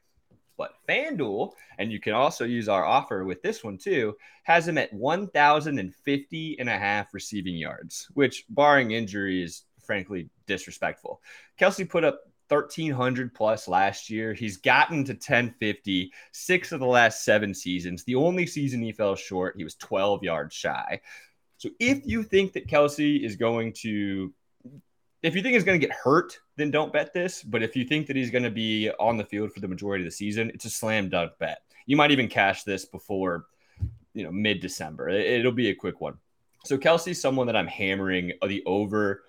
but 0.58 0.74
FanDuel, 0.88 1.52
and 1.78 1.90
you 1.90 2.00
can 2.00 2.12
also 2.12 2.44
use 2.44 2.68
our 2.68 2.84
offer 2.84 3.24
with 3.24 3.40
this 3.40 3.64
one 3.64 3.78
too, 3.78 4.16
has 4.42 4.68
him 4.68 4.76
at 4.76 4.92
1,050 4.92 6.56
and 6.58 6.68
a 6.68 6.76
half 6.76 7.14
receiving 7.14 7.56
yards, 7.56 8.08
which, 8.14 8.44
barring 8.50 8.90
injury, 8.90 9.42
is 9.42 9.62
frankly 9.80 10.28
disrespectful. 10.46 11.22
Kelce 11.58 11.88
put 11.88 12.04
up 12.04 12.24
1300 12.48 13.34
plus 13.34 13.68
last 13.68 14.10
year. 14.10 14.34
He's 14.34 14.56
gotten 14.56 15.04
to 15.04 15.12
1050 15.12 16.12
six 16.32 16.72
of 16.72 16.80
the 16.80 16.86
last 16.86 17.24
seven 17.24 17.54
seasons. 17.54 18.04
The 18.04 18.16
only 18.16 18.46
season 18.46 18.82
he 18.82 18.92
fell 18.92 19.14
short, 19.14 19.54
he 19.56 19.64
was 19.64 19.76
12 19.76 20.24
yards 20.24 20.54
shy. 20.54 21.00
So 21.58 21.70
if 21.78 22.06
you 22.06 22.22
think 22.22 22.52
that 22.54 22.68
Kelce 22.68 23.22
is 23.22 23.36
going 23.36 23.74
to 23.80 24.32
if 25.22 25.34
you 25.34 25.42
think 25.42 25.54
he's 25.54 25.64
going 25.64 25.80
to 25.80 25.86
get 25.86 25.96
hurt, 25.96 26.38
then 26.58 26.70
don't 26.70 26.92
bet 26.92 27.14
this. 27.14 27.42
But 27.42 27.62
if 27.62 27.76
you 27.76 27.84
think 27.84 28.08
that 28.08 28.16
he's 28.16 28.30
going 28.30 28.42
to 28.42 28.50
be 28.50 28.90
on 28.98 29.16
the 29.16 29.24
field 29.24 29.52
for 29.52 29.60
the 29.60 29.68
majority 29.68 30.04
of 30.04 30.10
the 30.10 30.16
season, 30.16 30.50
it's 30.52 30.64
a 30.64 30.70
slam 30.70 31.08
dunk 31.08 31.32
bet. 31.38 31.62
You 31.86 31.96
might 31.96 32.10
even 32.10 32.28
cash 32.28 32.64
this 32.64 32.84
before, 32.84 33.46
you 34.12 34.24
know, 34.24 34.32
mid 34.32 34.60
December. 34.60 35.08
It'll 35.08 35.52
be 35.52 35.70
a 35.70 35.74
quick 35.74 36.00
one. 36.00 36.18
So 36.64 36.76
Kelce's 36.76 37.20
someone 37.20 37.46
that 37.46 37.56
I'm 37.56 37.68
hammering 37.68 38.32
the 38.44 38.62
over 38.66 39.22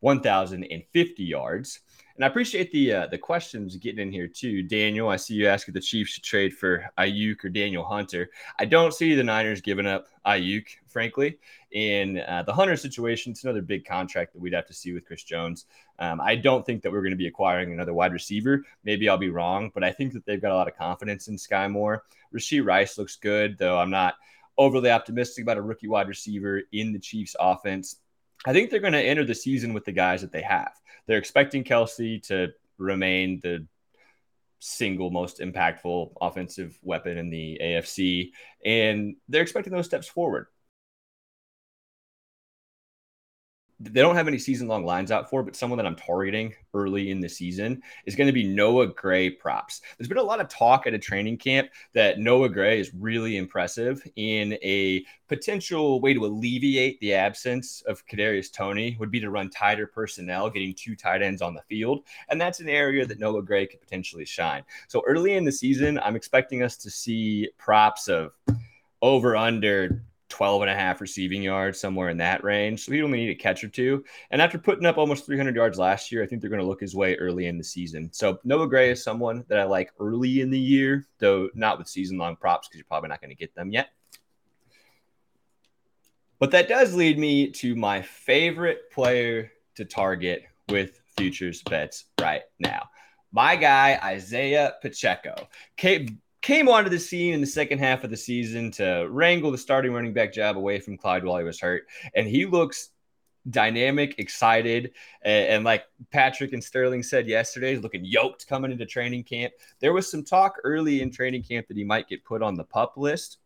1,050 0.00 1.22
yards. 1.22 1.80
And 2.16 2.24
I 2.24 2.28
appreciate 2.28 2.70
the 2.72 2.92
uh, 2.92 3.06
the 3.06 3.18
questions 3.18 3.76
getting 3.76 4.00
in 4.00 4.12
here 4.12 4.28
too, 4.28 4.62
Daniel. 4.62 5.08
I 5.08 5.16
see 5.16 5.34
you 5.34 5.48
ask 5.48 5.68
if 5.68 5.74
the 5.74 5.80
Chiefs 5.80 6.12
should 6.12 6.22
trade 6.22 6.54
for 6.54 6.84
Aiyuk 6.98 7.44
or 7.44 7.48
Daniel 7.48 7.84
Hunter. 7.84 8.30
I 8.58 8.64
don't 8.66 8.92
see 8.92 9.14
the 9.14 9.24
Niners 9.24 9.60
giving 9.60 9.86
up 9.86 10.06
Aiyuk, 10.26 10.66
frankly. 10.86 11.38
In 11.70 12.18
uh, 12.20 12.42
the 12.42 12.52
Hunter 12.52 12.76
situation, 12.76 13.32
it's 13.32 13.44
another 13.44 13.62
big 13.62 13.84
contract 13.84 14.34
that 14.34 14.40
we'd 14.40 14.52
have 14.52 14.66
to 14.66 14.74
see 14.74 14.92
with 14.92 15.06
Chris 15.06 15.22
Jones. 15.24 15.66
Um, 15.98 16.20
I 16.20 16.36
don't 16.36 16.66
think 16.66 16.82
that 16.82 16.92
we're 16.92 17.00
going 17.00 17.12
to 17.12 17.16
be 17.16 17.28
acquiring 17.28 17.72
another 17.72 17.94
wide 17.94 18.12
receiver. 18.12 18.62
Maybe 18.84 19.08
I'll 19.08 19.16
be 19.16 19.30
wrong, 19.30 19.70
but 19.72 19.82
I 19.82 19.92
think 19.92 20.12
that 20.12 20.26
they've 20.26 20.42
got 20.42 20.52
a 20.52 20.56
lot 20.56 20.68
of 20.68 20.76
confidence 20.76 21.28
in 21.28 21.36
Skyy 21.36 21.70
Moore. 21.70 22.04
Rashee 22.34 22.64
Rice 22.64 22.98
looks 22.98 23.16
good, 23.16 23.56
though 23.58 23.78
I'm 23.78 23.90
not 23.90 24.14
overly 24.58 24.90
optimistic 24.90 25.42
about 25.42 25.56
a 25.56 25.62
rookie 25.62 25.88
wide 25.88 26.08
receiver 26.08 26.62
in 26.72 26.92
the 26.92 26.98
Chiefs 26.98 27.34
offense. 27.40 27.96
I 28.44 28.52
think 28.52 28.70
they're 28.70 28.80
going 28.80 28.92
to 28.92 29.00
enter 29.00 29.24
the 29.24 29.34
season 29.34 29.72
with 29.72 29.84
the 29.84 29.92
guys 29.92 30.22
that 30.22 30.32
they 30.32 30.42
have. 30.42 30.72
They're 31.06 31.18
expecting 31.18 31.64
Kelce 31.64 32.22
to 32.28 32.48
remain 32.78 33.40
the 33.40 33.66
single 34.58 35.10
most 35.10 35.40
impactful 35.40 36.12
offensive 36.20 36.78
weapon 36.82 37.18
in 37.18 37.30
the 37.30 37.58
AFC, 37.62 38.30
and 38.64 39.16
they're 39.28 39.42
expecting 39.42 39.72
those 39.72 39.86
steps 39.86 40.08
forward. 40.08 40.46
They 43.84 44.00
don't 44.00 44.14
have 44.14 44.28
any 44.28 44.38
season 44.38 44.68
long 44.68 44.84
lines 44.84 45.10
out 45.10 45.28
for, 45.28 45.42
but 45.42 45.56
someone 45.56 45.76
that 45.78 45.86
I'm 45.86 45.96
targeting 45.96 46.54
early 46.72 47.10
in 47.10 47.20
the 47.20 47.28
season 47.28 47.82
is 48.06 48.14
going 48.14 48.28
to 48.28 48.32
be 48.32 48.46
Noah 48.46 48.86
Gray 48.88 49.28
props. 49.28 49.80
There's 49.98 50.08
been 50.08 50.18
a 50.18 50.22
lot 50.22 50.40
of 50.40 50.48
talk 50.48 50.86
at 50.86 50.94
a 50.94 50.98
training 50.98 51.38
camp 51.38 51.68
that 51.92 52.20
Noah 52.20 52.48
Gray 52.48 52.78
is 52.78 52.94
really 52.94 53.36
impressive 53.36 54.00
in 54.14 54.52
a 54.62 55.04
potential 55.26 56.00
way 56.00 56.14
to 56.14 56.24
alleviate 56.24 57.00
the 57.00 57.14
absence 57.14 57.82
of 57.82 58.06
Kadarius 58.06 58.52
Toney 58.52 58.96
would 59.00 59.10
be 59.10 59.20
to 59.20 59.30
run 59.30 59.50
tighter 59.50 59.86
personnel, 59.88 60.48
getting 60.48 60.74
two 60.74 60.94
tight 60.94 61.22
ends 61.22 61.42
on 61.42 61.54
the 61.54 61.62
field, 61.62 62.04
and 62.28 62.40
that's 62.40 62.60
an 62.60 62.68
area 62.68 63.04
that 63.04 63.18
Noah 63.18 63.42
Gray 63.42 63.66
could 63.66 63.80
potentially 63.80 64.24
shine. 64.24 64.62
So 64.86 65.02
early 65.06 65.34
in 65.34 65.44
the 65.44 65.52
season, 65.52 65.98
I'm 65.98 66.16
expecting 66.16 66.62
us 66.62 66.76
to 66.76 66.90
see 66.90 67.48
props 67.58 68.08
of 68.08 68.32
over 69.00 69.34
under 69.34 70.04
12 70.32 70.62
and 70.62 70.70
a 70.70 70.74
half 70.74 71.02
receiving 71.02 71.42
yards, 71.42 71.78
somewhere 71.78 72.08
in 72.08 72.16
that 72.16 72.42
range. 72.42 72.84
So 72.84 72.92
he 72.92 73.02
only 73.02 73.18
need 73.18 73.30
a 73.30 73.34
catch 73.34 73.62
or 73.62 73.68
two. 73.68 74.02
And 74.30 74.40
after 74.40 74.58
putting 74.58 74.86
up 74.86 74.96
almost 74.96 75.26
300 75.26 75.54
yards 75.54 75.78
last 75.78 76.10
year, 76.10 76.22
I 76.22 76.26
think 76.26 76.40
they're 76.40 76.48
going 76.48 76.62
to 76.62 76.66
look 76.66 76.80
his 76.80 76.96
way 76.96 77.16
early 77.16 77.48
in 77.48 77.58
the 77.58 77.64
season. 77.64 78.08
So 78.14 78.40
Noah 78.42 78.66
Gray 78.66 78.90
is 78.90 79.04
someone 79.04 79.44
that 79.48 79.58
I 79.58 79.64
like 79.64 79.92
early 80.00 80.40
in 80.40 80.48
the 80.48 80.58
year, 80.58 81.06
though 81.18 81.50
not 81.54 81.76
with 81.76 81.86
season 81.86 82.16
long 82.16 82.36
props 82.36 82.66
because 82.66 82.78
you're 82.78 82.86
probably 82.86 83.10
not 83.10 83.20
going 83.20 83.28
to 83.28 83.36
get 83.36 83.54
them 83.54 83.70
yet. 83.70 83.90
But 86.38 86.50
that 86.52 86.66
does 86.66 86.94
lead 86.94 87.18
me 87.18 87.50
to 87.50 87.76
my 87.76 88.00
favorite 88.00 88.90
player 88.90 89.52
to 89.74 89.84
target 89.84 90.44
with 90.70 90.98
futures 91.14 91.62
bets 91.62 92.06
right 92.22 92.42
now. 92.58 92.88
My 93.32 93.54
guy, 93.54 94.00
Isaiah 94.02 94.76
Pacheco. 94.80 95.46
Came, 95.76 96.22
came 96.42 96.68
onto 96.68 96.90
the 96.90 96.98
scene 96.98 97.34
in 97.34 97.40
the 97.40 97.46
second 97.46 97.78
half 97.78 98.04
of 98.04 98.10
the 98.10 98.16
season 98.16 98.70
to 98.72 99.06
wrangle 99.08 99.50
the 99.50 99.58
starting 99.58 99.92
running 99.92 100.12
back 100.12 100.32
job 100.32 100.56
away 100.56 100.80
from 100.80 100.98
Clyde 100.98 101.24
while 101.24 101.38
he 101.38 101.44
was 101.44 101.60
hurt. 101.60 101.86
And 102.14 102.26
he 102.26 102.46
looks 102.46 102.90
dynamic, 103.48 104.16
excited, 104.18 104.92
and, 105.22 105.46
and, 105.46 105.64
like 105.64 105.84
Patrick 106.10 106.52
and 106.52 106.62
Sterling 106.62 107.02
said 107.02 107.26
yesterday, 107.26 107.76
looking 107.76 108.04
yoked 108.04 108.46
coming 108.46 108.70
into 108.70 108.86
training 108.86 109.24
camp. 109.24 109.52
There 109.80 109.92
was 109.92 110.10
some 110.10 110.24
talk 110.24 110.58
early 110.64 111.00
in 111.00 111.10
training 111.10 111.44
camp 111.44 111.68
that 111.68 111.76
he 111.76 111.84
might 111.84 112.08
get 112.08 112.24
put 112.24 112.42
on 112.42 112.54
the 112.54 112.64
pup 112.64 112.94
list, 112.96 113.38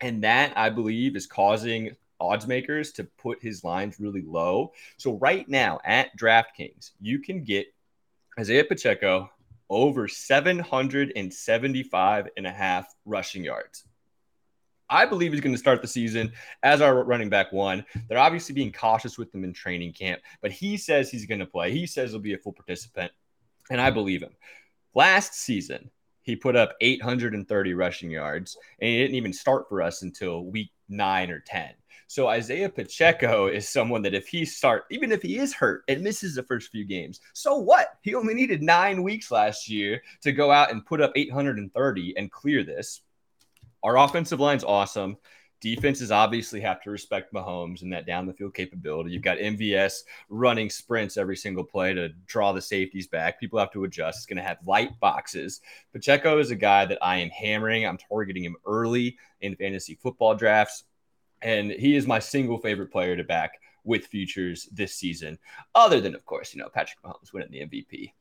and 0.00 0.22
that 0.24 0.56
I 0.56 0.70
believe 0.70 1.16
is 1.16 1.26
causing 1.26 1.96
odds 2.18 2.46
makers 2.46 2.92
to 2.92 3.04
put 3.04 3.42
his 3.42 3.64
lines 3.64 4.00
really 4.00 4.22
low. 4.22 4.72
So 4.96 5.14
right 5.18 5.48
now 5.48 5.80
at 5.84 6.16
DraftKings, 6.16 6.92
you 7.00 7.18
can 7.18 7.44
get 7.44 7.66
Isaiah 8.38 8.64
Pacheco 8.64 9.30
over 9.72 10.08
775 10.08 12.28
and 12.36 12.46
a 12.46 12.52
half 12.52 12.86
rushing 13.04 13.44
yards. 13.44 13.84
I 14.88 15.04
believe 15.06 15.32
he's 15.32 15.40
going 15.40 15.54
to 15.54 15.58
start 15.58 15.80
the 15.80 15.86
season 15.88 16.32
as 16.62 16.80
our 16.82 17.04
running 17.04 17.30
back 17.30 17.52
one. 17.52 17.84
They're 18.08 18.18
obviously 18.18 18.54
being 18.54 18.72
cautious 18.72 19.16
with 19.16 19.34
him 19.34 19.42
in 19.42 19.54
training 19.54 19.94
camp, 19.94 20.20
but 20.42 20.52
he 20.52 20.76
says 20.76 21.10
he's 21.10 21.24
going 21.24 21.40
to 21.40 21.46
play. 21.46 21.72
He 21.72 21.86
says 21.86 22.10
he'll 22.10 22.20
be 22.20 22.34
a 22.34 22.38
full 22.38 22.52
participant, 22.52 23.10
and 23.70 23.80
I 23.80 23.90
believe 23.90 24.22
him. 24.22 24.34
Last 24.94 25.32
season, 25.34 25.90
he 26.20 26.36
put 26.36 26.56
up 26.56 26.76
830 26.82 27.74
rushing 27.74 28.10
yards, 28.10 28.58
and 28.80 28.90
he 28.90 28.98
didn't 28.98 29.16
even 29.16 29.32
start 29.32 29.66
for 29.68 29.80
us 29.80 30.02
until 30.02 30.44
week 30.44 30.70
nine 30.88 31.30
or 31.30 31.40
10. 31.40 31.70
So 32.12 32.28
Isaiah 32.28 32.68
Pacheco 32.68 33.46
is 33.46 33.66
someone 33.66 34.02
that 34.02 34.12
if 34.12 34.28
he 34.28 34.44
start, 34.44 34.84
even 34.90 35.12
if 35.12 35.22
he 35.22 35.38
is 35.38 35.54
hurt 35.54 35.82
and 35.88 36.02
misses 36.02 36.34
the 36.34 36.42
first 36.42 36.70
few 36.70 36.84
games, 36.84 37.20
so 37.32 37.56
what? 37.56 37.94
He 38.02 38.14
only 38.14 38.34
needed 38.34 38.62
nine 38.62 39.02
weeks 39.02 39.30
last 39.30 39.66
year 39.66 40.02
to 40.20 40.30
go 40.30 40.50
out 40.50 40.70
and 40.70 40.84
put 40.84 41.00
up 41.00 41.12
830 41.16 42.14
and 42.18 42.30
clear 42.30 42.64
this. 42.64 43.00
Our 43.82 43.96
offensive 43.96 44.40
line's 44.40 44.62
awesome. 44.62 45.16
Defenses 45.62 46.10
obviously 46.10 46.60
have 46.60 46.82
to 46.82 46.90
respect 46.90 47.32
Mahomes 47.32 47.80
and 47.80 47.90
that 47.94 48.04
down 48.04 48.26
the 48.26 48.34
field 48.34 48.52
capability. 48.52 49.12
You've 49.12 49.22
got 49.22 49.38
MVS 49.38 50.00
running 50.28 50.68
sprints 50.68 51.16
every 51.16 51.38
single 51.38 51.64
play 51.64 51.94
to 51.94 52.10
draw 52.26 52.52
the 52.52 52.60
safeties 52.60 53.06
back. 53.06 53.40
People 53.40 53.58
have 53.58 53.72
to 53.72 53.84
adjust. 53.84 54.18
It's 54.18 54.26
going 54.26 54.36
to 54.36 54.42
have 54.42 54.58
light 54.66 55.00
boxes. 55.00 55.62
Pacheco 55.94 56.38
is 56.40 56.50
a 56.50 56.56
guy 56.56 56.84
that 56.84 56.98
I 57.00 57.16
am 57.20 57.30
hammering. 57.30 57.86
I'm 57.86 57.96
targeting 57.96 58.44
him 58.44 58.56
early 58.66 59.16
in 59.40 59.56
fantasy 59.56 59.94
football 59.94 60.34
drafts 60.34 60.84
and 61.42 61.70
he 61.70 61.96
is 61.96 62.06
my 62.06 62.18
single 62.18 62.58
favorite 62.58 62.92
player 62.92 63.16
to 63.16 63.24
back 63.24 63.60
with 63.84 64.06
futures 64.06 64.68
this 64.72 64.94
season, 64.94 65.38
other 65.74 66.00
than, 66.00 66.14
of 66.14 66.24
course, 66.24 66.54
you 66.54 66.60
know, 66.60 66.68
Patrick 66.68 67.02
Mahomes 67.02 67.32
winning 67.32 67.50
the 67.50 67.60
MVP. 67.60 68.12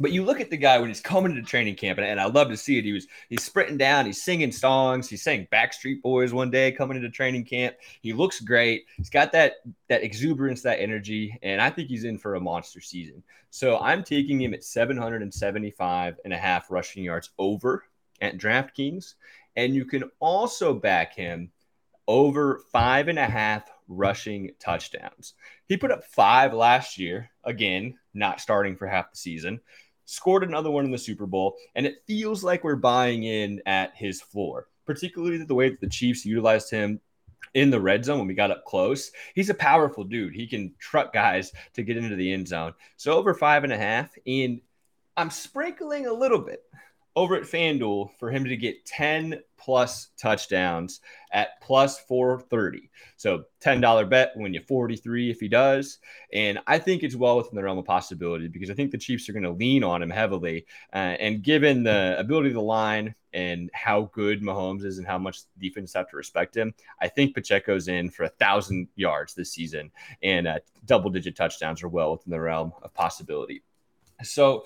But 0.00 0.10
you 0.10 0.24
look 0.24 0.40
at 0.40 0.50
the 0.50 0.56
guy 0.56 0.78
when 0.78 0.88
he's 0.88 1.00
coming 1.00 1.36
to 1.36 1.42
training 1.42 1.76
camp, 1.76 1.98
and, 1.98 2.06
and 2.06 2.20
I 2.20 2.26
love 2.26 2.48
to 2.48 2.56
see 2.56 2.78
it. 2.78 2.84
He 2.84 2.92
was 2.92 3.06
he's 3.28 3.44
sprinting 3.44 3.76
down, 3.76 4.06
he's 4.06 4.20
singing 4.20 4.50
songs, 4.50 5.08
he's 5.08 5.22
saying 5.22 5.46
Backstreet 5.52 6.02
Boys 6.02 6.32
one 6.32 6.50
day 6.50 6.72
coming 6.72 6.96
into 6.96 7.10
training 7.10 7.44
camp. 7.44 7.76
He 8.00 8.12
looks 8.12 8.40
great. 8.40 8.86
He's 8.96 9.10
got 9.10 9.30
that 9.32 9.54
that 9.88 10.02
exuberance, 10.02 10.62
that 10.62 10.80
energy, 10.80 11.38
and 11.42 11.60
I 11.60 11.70
think 11.70 11.88
he's 11.88 12.02
in 12.02 12.18
for 12.18 12.34
a 12.34 12.40
monster 12.40 12.80
season. 12.80 13.22
So 13.50 13.78
I'm 13.78 14.02
taking 14.02 14.40
him 14.40 14.52
at 14.52 14.64
775 14.64 16.18
and 16.24 16.32
a 16.32 16.38
half 16.38 16.72
rushing 16.72 17.04
yards 17.04 17.30
over 17.38 17.84
at 18.20 18.36
DraftKings, 18.36 19.14
and 19.54 19.76
you 19.76 19.84
can 19.84 20.10
also 20.18 20.74
back 20.74 21.14
him 21.14 21.52
over 22.06 22.60
five 22.72 23.08
and 23.08 23.18
a 23.18 23.26
half 23.26 23.70
rushing 23.88 24.52
touchdowns. 24.58 25.34
He 25.66 25.76
put 25.76 25.90
up 25.90 26.04
five 26.04 26.52
last 26.54 26.98
year, 26.98 27.30
again, 27.44 27.98
not 28.12 28.40
starting 28.40 28.76
for 28.76 28.86
half 28.86 29.10
the 29.10 29.16
season, 29.16 29.60
scored 30.04 30.44
another 30.44 30.70
one 30.70 30.84
in 30.84 30.90
the 30.90 30.98
Super 30.98 31.26
Bowl, 31.26 31.56
and 31.74 31.86
it 31.86 32.02
feels 32.06 32.44
like 32.44 32.64
we're 32.64 32.76
buying 32.76 33.24
in 33.24 33.62
at 33.66 33.92
his 33.94 34.20
floor, 34.20 34.68
particularly 34.86 35.42
the 35.44 35.54
way 35.54 35.70
that 35.70 35.80
the 35.80 35.88
Chiefs 35.88 36.24
utilized 36.24 36.70
him 36.70 37.00
in 37.54 37.70
the 37.70 37.80
red 37.80 38.04
zone 38.04 38.18
when 38.18 38.26
we 38.26 38.34
got 38.34 38.50
up 38.50 38.64
close. 38.64 39.12
He's 39.34 39.50
a 39.50 39.54
powerful 39.54 40.04
dude. 40.04 40.34
He 40.34 40.46
can 40.46 40.74
truck 40.78 41.12
guys 41.12 41.52
to 41.74 41.82
get 41.82 41.96
into 41.96 42.16
the 42.16 42.32
end 42.32 42.48
zone. 42.48 42.74
So 42.96 43.12
over 43.12 43.32
five 43.34 43.64
and 43.64 43.72
a 43.72 43.78
half. 43.78 44.10
And 44.26 44.60
I'm 45.16 45.30
sprinkling 45.30 46.06
a 46.06 46.12
little 46.12 46.40
bit 46.40 46.64
over 47.16 47.36
at 47.36 47.44
FanDuel 47.44 48.10
for 48.18 48.30
him 48.30 48.44
to 48.44 48.56
get 48.56 48.84
10 48.84 49.40
plus 49.56 50.08
touchdowns 50.18 51.00
at 51.32 51.60
plus 51.62 52.00
430. 52.00 52.90
So 53.16 53.44
$10 53.62 54.10
bet 54.10 54.32
when 54.34 54.52
you 54.52 54.60
43 54.60 55.30
if 55.30 55.40
he 55.40 55.48
does. 55.48 55.98
And 56.32 56.58
I 56.66 56.78
think 56.78 57.02
it's 57.02 57.14
well 57.14 57.36
within 57.36 57.54
the 57.54 57.62
realm 57.62 57.78
of 57.78 57.84
possibility 57.84 58.48
because 58.48 58.68
I 58.68 58.74
think 58.74 58.90
the 58.90 58.98
Chiefs 58.98 59.28
are 59.28 59.32
going 59.32 59.44
to 59.44 59.52
lean 59.52 59.84
on 59.84 60.02
him 60.02 60.10
heavily. 60.10 60.66
Uh, 60.92 61.16
and 61.18 61.42
given 61.42 61.84
the 61.84 62.16
ability 62.18 62.48
of 62.48 62.54
the 62.54 62.60
line 62.60 63.14
and 63.32 63.70
how 63.72 64.10
good 64.12 64.42
Mahomes 64.42 64.84
is 64.84 64.98
and 64.98 65.06
how 65.06 65.18
much 65.18 65.42
defense 65.58 65.94
have 65.94 66.10
to 66.10 66.16
respect 66.16 66.56
him, 66.56 66.74
I 67.00 67.08
think 67.08 67.34
Pacheco's 67.34 67.88
in 67.88 68.10
for 68.10 68.24
a 68.24 68.28
thousand 68.28 68.88
yards 68.96 69.34
this 69.34 69.52
season 69.52 69.92
and 70.22 70.48
uh, 70.48 70.58
double 70.84 71.10
digit 71.10 71.36
touchdowns 71.36 71.82
are 71.82 71.88
well 71.88 72.12
within 72.12 72.32
the 72.32 72.40
realm 72.40 72.72
of 72.82 72.92
possibility. 72.92 73.62
So 74.22 74.64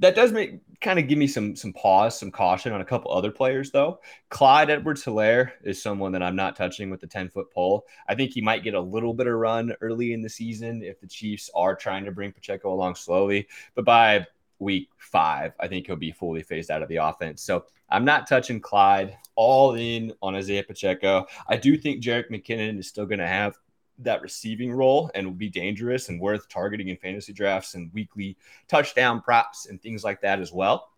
that 0.00 0.14
does 0.14 0.32
make 0.32 0.60
kind 0.80 0.98
of 0.98 1.06
give 1.06 1.18
me 1.18 1.26
some 1.26 1.54
some 1.54 1.72
pause, 1.72 2.18
some 2.18 2.30
caution 2.30 2.72
on 2.72 2.80
a 2.80 2.84
couple 2.84 3.12
other 3.12 3.30
players 3.30 3.70
though. 3.70 4.00
Clyde 4.30 4.70
Edwards 4.70 5.04
Helaire 5.04 5.52
is 5.62 5.80
someone 5.80 6.10
that 6.12 6.22
I'm 6.22 6.36
not 6.36 6.56
touching 6.56 6.90
with 6.90 7.00
the 7.00 7.06
10 7.06 7.28
foot 7.28 7.50
pole. 7.52 7.86
I 8.08 8.14
think 8.14 8.32
he 8.32 8.40
might 8.40 8.64
get 8.64 8.74
a 8.74 8.80
little 8.80 9.14
bit 9.14 9.26
of 9.26 9.34
run 9.34 9.74
early 9.80 10.12
in 10.12 10.22
the 10.22 10.28
season 10.28 10.82
if 10.82 11.00
the 11.00 11.06
Chiefs 11.06 11.50
are 11.54 11.76
trying 11.76 12.04
to 12.06 12.12
bring 12.12 12.32
Pacheco 12.32 12.72
along 12.72 12.94
slowly. 12.94 13.46
But 13.74 13.84
by 13.84 14.26
week 14.58 14.88
five, 14.96 15.52
I 15.60 15.68
think 15.68 15.86
he'll 15.86 15.96
be 15.96 16.12
fully 16.12 16.42
phased 16.42 16.70
out 16.70 16.82
of 16.82 16.88
the 16.88 16.96
offense. 16.96 17.42
So 17.42 17.66
I'm 17.90 18.04
not 18.04 18.26
touching 18.26 18.60
Clyde 18.60 19.16
all 19.34 19.74
in 19.74 20.12
on 20.22 20.34
Isaiah 20.34 20.62
Pacheco. 20.62 21.26
I 21.48 21.56
do 21.56 21.76
think 21.76 22.02
Jerick 22.02 22.30
McKinnon 22.30 22.78
is 22.78 22.88
still 22.88 23.06
going 23.06 23.18
to 23.18 23.26
have 23.26 23.58
that 24.02 24.22
receiving 24.22 24.72
role 24.72 25.10
and 25.14 25.26
will 25.26 25.34
be 25.34 25.48
dangerous 25.48 26.08
and 26.08 26.20
worth 26.20 26.48
targeting 26.48 26.88
in 26.88 26.96
fantasy 26.96 27.32
drafts 27.32 27.74
and 27.74 27.92
weekly 27.92 28.36
touchdown 28.68 29.20
props 29.20 29.66
and 29.66 29.80
things 29.80 30.04
like 30.04 30.20
that 30.22 30.40
as 30.40 30.52
well. 30.52 30.90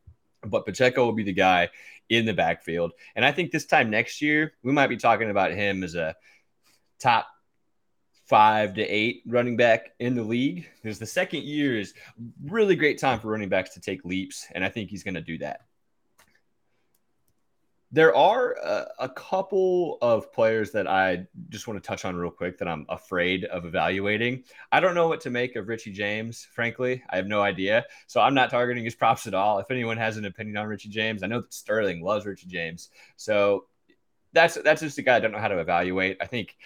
But 0.45 0.67
Pacheco 0.67 1.05
will 1.05 1.13
be 1.13 1.23
the 1.23 1.33
guy 1.33 1.69
in 2.09 2.27
the 2.27 2.35
backfield. 2.35 2.93
And 3.15 3.25
I 3.25 3.33
think 3.33 3.51
this 3.51 3.67
time 3.67 3.91
next 3.91 4.21
year, 4.21 4.53
we 4.63 4.73
might 4.73 4.89
be 4.89 4.97
talking 4.97 5.31
about 5.31 5.53
him 5.53 5.83
as 5.83 5.95
a 5.95 6.17
top 6.99 7.27
five 8.27 8.75
to 8.75 8.83
eight 8.83 9.23
running 9.27 9.57
back 9.57 9.91
in 9.99 10.15
the 10.15 10.23
league 10.23 10.67
because 10.83 10.99
the 10.99 11.07
second 11.07 11.43
year 11.43 11.79
is 11.79 11.95
really 12.45 12.77
great 12.77 12.99
time 12.99 13.21
for 13.21 13.29
running 13.29 13.49
backs 13.49 13.75
to 13.75 13.81
take 13.81 14.05
leaps. 14.05 14.47
And 14.55 14.65
I 14.65 14.69
think 14.69 14.91
he's 14.91 15.03
going 15.03 15.15
to 15.15 15.21
do 15.21 15.39
that. 15.39 15.67
There 17.95 18.17
are 18.17 18.55
a, 18.55 18.87
a, 19.01 19.09
couple 19.11 19.99
of 20.01 20.33
players 20.33 20.71
that 20.73 20.87
I 20.87 21.27
just 21.51 21.69
want 21.69 21.83
to 21.83 21.87
touch 21.87 22.07
on 22.07 22.17
real 22.17 22.31
quick 22.31 22.57
that 22.59 22.67
I'm 22.67 22.87
afraid 22.89 23.45
of 23.45 23.67
evaluating. 23.67 24.45
I 24.73 24.81
don't 24.81 24.95
know 24.95 25.09
what 25.09 25.21
to 25.23 25.31
make 25.31 25.57
of 25.57 25.69
Richie 25.69 25.93
James, 25.93 26.49
frankly. 26.55 27.03
I 27.11 27.17
have 27.17 27.27
no 27.27 27.43
idea. 27.43 27.85
So 28.07 28.23
I'm 28.23 28.33
not 28.33 28.49
targeting 28.49 28.85
his 28.85 28.95
props 28.95 29.27
at 29.27 29.35
all. 29.35 29.59
If 29.59 29.71
anyone 29.71 29.99
has 29.99 30.17
an 30.17 30.25
opinion 30.25 30.57
on 30.57 30.69
Richie 30.69 30.89
James, 30.89 31.23
I 31.23 31.27
know 31.27 31.43
that 31.43 31.53
Sterling 31.53 32.03
loves 32.03 32.25
Richie 32.25 32.47
James. 32.47 32.89
So 33.17 33.67
that's 34.33 34.55
that's 34.55 34.81
just 34.81 34.99
a 34.99 35.03
guy 35.03 35.17
I 35.17 35.21
don't 35.21 35.33
know 35.33 35.39
how 35.39 35.49
to 35.49 35.59
evaluate. 35.59 36.17
I 36.21 36.27
think 36.27 36.57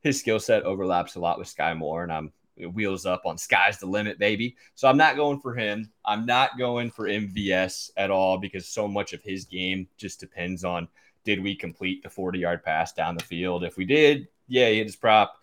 his 0.00 0.18
skill 0.18 0.40
set 0.40 0.64
overlaps 0.64 1.14
a 1.14 1.20
lot 1.20 1.38
with 1.38 1.54
Skyy 1.54 1.76
Moore, 1.76 2.02
and 2.02 2.12
I'm 2.12 2.32
wheels 2.56 3.06
up 3.06 3.22
on 3.24 3.38
sky's 3.38 3.78
the 3.78 3.86
limit, 3.86 4.18
baby. 4.18 4.56
So 4.74 4.88
I'm 4.88 4.96
not 4.96 5.16
going 5.16 5.40
for 5.40 5.54
him. 5.54 5.90
I'm 6.04 6.26
not 6.26 6.58
going 6.58 6.90
for 6.90 7.08
MVS 7.08 7.90
at 7.96 8.10
all 8.10 8.38
because 8.38 8.68
so 8.68 8.86
much 8.86 9.12
of 9.12 9.22
his 9.22 9.44
game 9.44 9.88
just 9.96 10.20
depends 10.20 10.64
on 10.64 10.88
did 11.24 11.42
we 11.42 11.54
complete 11.54 12.02
the 12.02 12.10
40 12.10 12.38
yard 12.38 12.64
pass 12.64 12.92
down 12.92 13.16
the 13.16 13.24
field? 13.24 13.64
If 13.64 13.76
we 13.76 13.84
did, 13.84 14.28
yeah, 14.48 14.68
he 14.68 14.78
hit 14.78 14.86
his 14.86 14.96
prop. 14.96 15.34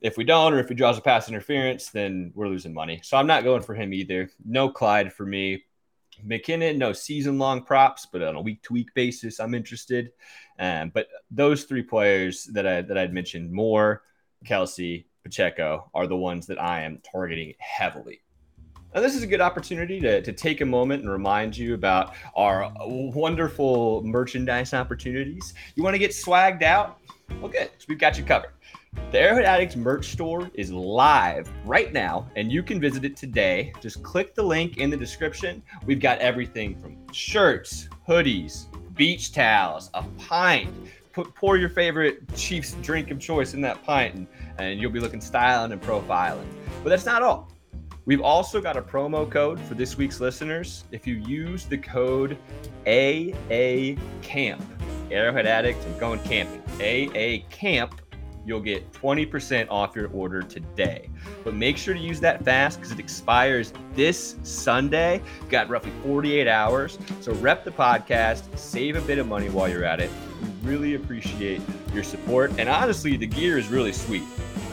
If 0.00 0.16
we 0.16 0.24
don't, 0.24 0.54
or 0.54 0.58
if 0.60 0.68
he 0.68 0.74
draws 0.74 0.96
a 0.96 1.02
pass 1.02 1.28
interference, 1.28 1.90
then 1.90 2.32
we're 2.34 2.48
losing 2.48 2.72
money. 2.72 3.00
So 3.04 3.18
I'm 3.18 3.26
not 3.26 3.44
going 3.44 3.62
for 3.62 3.74
him 3.74 3.92
either. 3.92 4.30
No 4.44 4.70
Clyde 4.70 5.12
for 5.12 5.26
me. 5.26 5.64
McKinnon, 6.26 6.76
no 6.76 6.92
season 6.92 7.38
long 7.38 7.62
props, 7.62 8.06
but 8.10 8.22
on 8.22 8.36
a 8.36 8.40
week 8.40 8.62
to 8.62 8.72
week 8.72 8.92
basis, 8.94 9.40
I'm 9.40 9.54
interested. 9.54 10.12
Um, 10.58 10.90
but 10.92 11.08
those 11.30 11.64
three 11.64 11.82
players 11.82 12.44
that 12.52 12.66
I 12.66 12.82
that 12.82 12.98
I'd 12.98 13.14
mentioned, 13.14 13.50
Moore, 13.52 14.02
Kelce, 14.44 15.04
Pacheco 15.22 15.90
are 15.94 16.06
the 16.06 16.16
ones 16.16 16.46
that 16.46 16.60
I 16.60 16.82
am 16.82 16.98
targeting 16.98 17.54
heavily. 17.58 18.22
Now, 18.94 19.00
this 19.00 19.14
is 19.14 19.22
a 19.22 19.26
good 19.26 19.40
opportunity 19.40 20.00
to, 20.00 20.20
to 20.20 20.32
take 20.32 20.62
a 20.62 20.66
moment 20.66 21.02
and 21.02 21.12
remind 21.12 21.56
you 21.56 21.74
about 21.74 22.14
our 22.34 22.72
wonderful 22.80 24.02
merchandise 24.02 24.74
opportunities. 24.74 25.54
You 25.76 25.84
want 25.84 25.94
to 25.94 25.98
get 25.98 26.10
swagged 26.10 26.64
out? 26.64 26.98
Well, 27.40 27.50
good. 27.50 27.70
So 27.78 27.86
we've 27.88 27.98
got 27.98 28.18
you 28.18 28.24
covered. 28.24 28.50
The 29.12 29.20
Arrowhead 29.20 29.44
Addicts 29.44 29.76
merch 29.76 30.08
store 30.08 30.50
is 30.54 30.72
live 30.72 31.48
right 31.64 31.92
now, 31.92 32.28
and 32.34 32.50
you 32.50 32.64
can 32.64 32.80
visit 32.80 33.04
it 33.04 33.16
today. 33.16 33.72
Just 33.80 34.02
click 34.02 34.34
the 34.34 34.42
link 34.42 34.78
in 34.78 34.90
the 34.90 34.96
description. 34.96 35.62
We've 35.86 36.00
got 36.00 36.18
everything 36.18 36.76
from 36.76 36.96
shirts, 37.12 37.88
hoodies, 38.08 38.66
beach 38.96 39.32
towels, 39.32 39.90
a 39.94 40.02
pint 40.18 40.74
put, 41.12 41.34
pour 41.34 41.56
your 41.56 41.68
favorite 41.68 42.22
Chiefs 42.34 42.74
drink 42.82 43.10
of 43.10 43.18
choice 43.18 43.54
in 43.54 43.60
that 43.62 43.82
pint, 43.84 44.14
and, 44.14 44.26
and 44.58 44.80
you'll 44.80 44.90
be 44.90 45.00
looking 45.00 45.20
styling 45.20 45.72
and 45.72 45.80
profiling. 45.82 46.46
But 46.82 46.90
that's 46.90 47.06
not 47.06 47.22
all. 47.22 47.50
We've 48.06 48.22
also 48.22 48.60
got 48.60 48.76
a 48.76 48.82
promo 48.82 49.30
code 49.30 49.60
for 49.60 49.74
this 49.74 49.96
week's 49.96 50.20
listeners. 50.20 50.84
If 50.90 51.06
you 51.06 51.16
use 51.16 51.66
the 51.66 51.78
code 51.78 52.38
AA 52.86 54.00
Camp, 54.22 54.64
Arrowhead 55.10 55.46
Addict 55.46 55.84
and 55.84 56.00
going 56.00 56.20
camping, 56.20 56.62
AA 56.80 57.46
Camp, 57.50 58.00
you'll 58.46 58.60
get 58.60 58.90
20% 58.92 59.68
off 59.70 59.94
your 59.94 60.08
order 60.08 60.42
today. 60.42 61.10
But 61.44 61.54
make 61.54 61.76
sure 61.76 61.94
to 61.94 62.00
use 62.00 62.20
that 62.20 62.42
fast 62.44 62.78
because 62.78 62.90
it 62.90 62.98
expires 62.98 63.72
this 63.94 64.36
Sunday. 64.42 65.22
You've 65.40 65.50
got 65.50 65.68
roughly 65.68 65.92
48 66.02 66.48
hours. 66.48 66.98
So 67.20 67.32
rep 67.34 67.64
the 67.64 67.70
podcast, 67.70 68.56
save 68.58 68.96
a 68.96 69.02
bit 69.02 69.18
of 69.18 69.28
money 69.28 69.50
while 69.50 69.68
you're 69.68 69.84
at 69.84 70.00
it. 70.00 70.10
Really 70.62 70.94
appreciate 70.94 71.60
your 71.94 72.02
support. 72.02 72.52
And 72.58 72.68
honestly, 72.68 73.16
the 73.16 73.26
gear 73.26 73.58
is 73.58 73.68
really 73.68 73.92
sweet. 73.92 74.24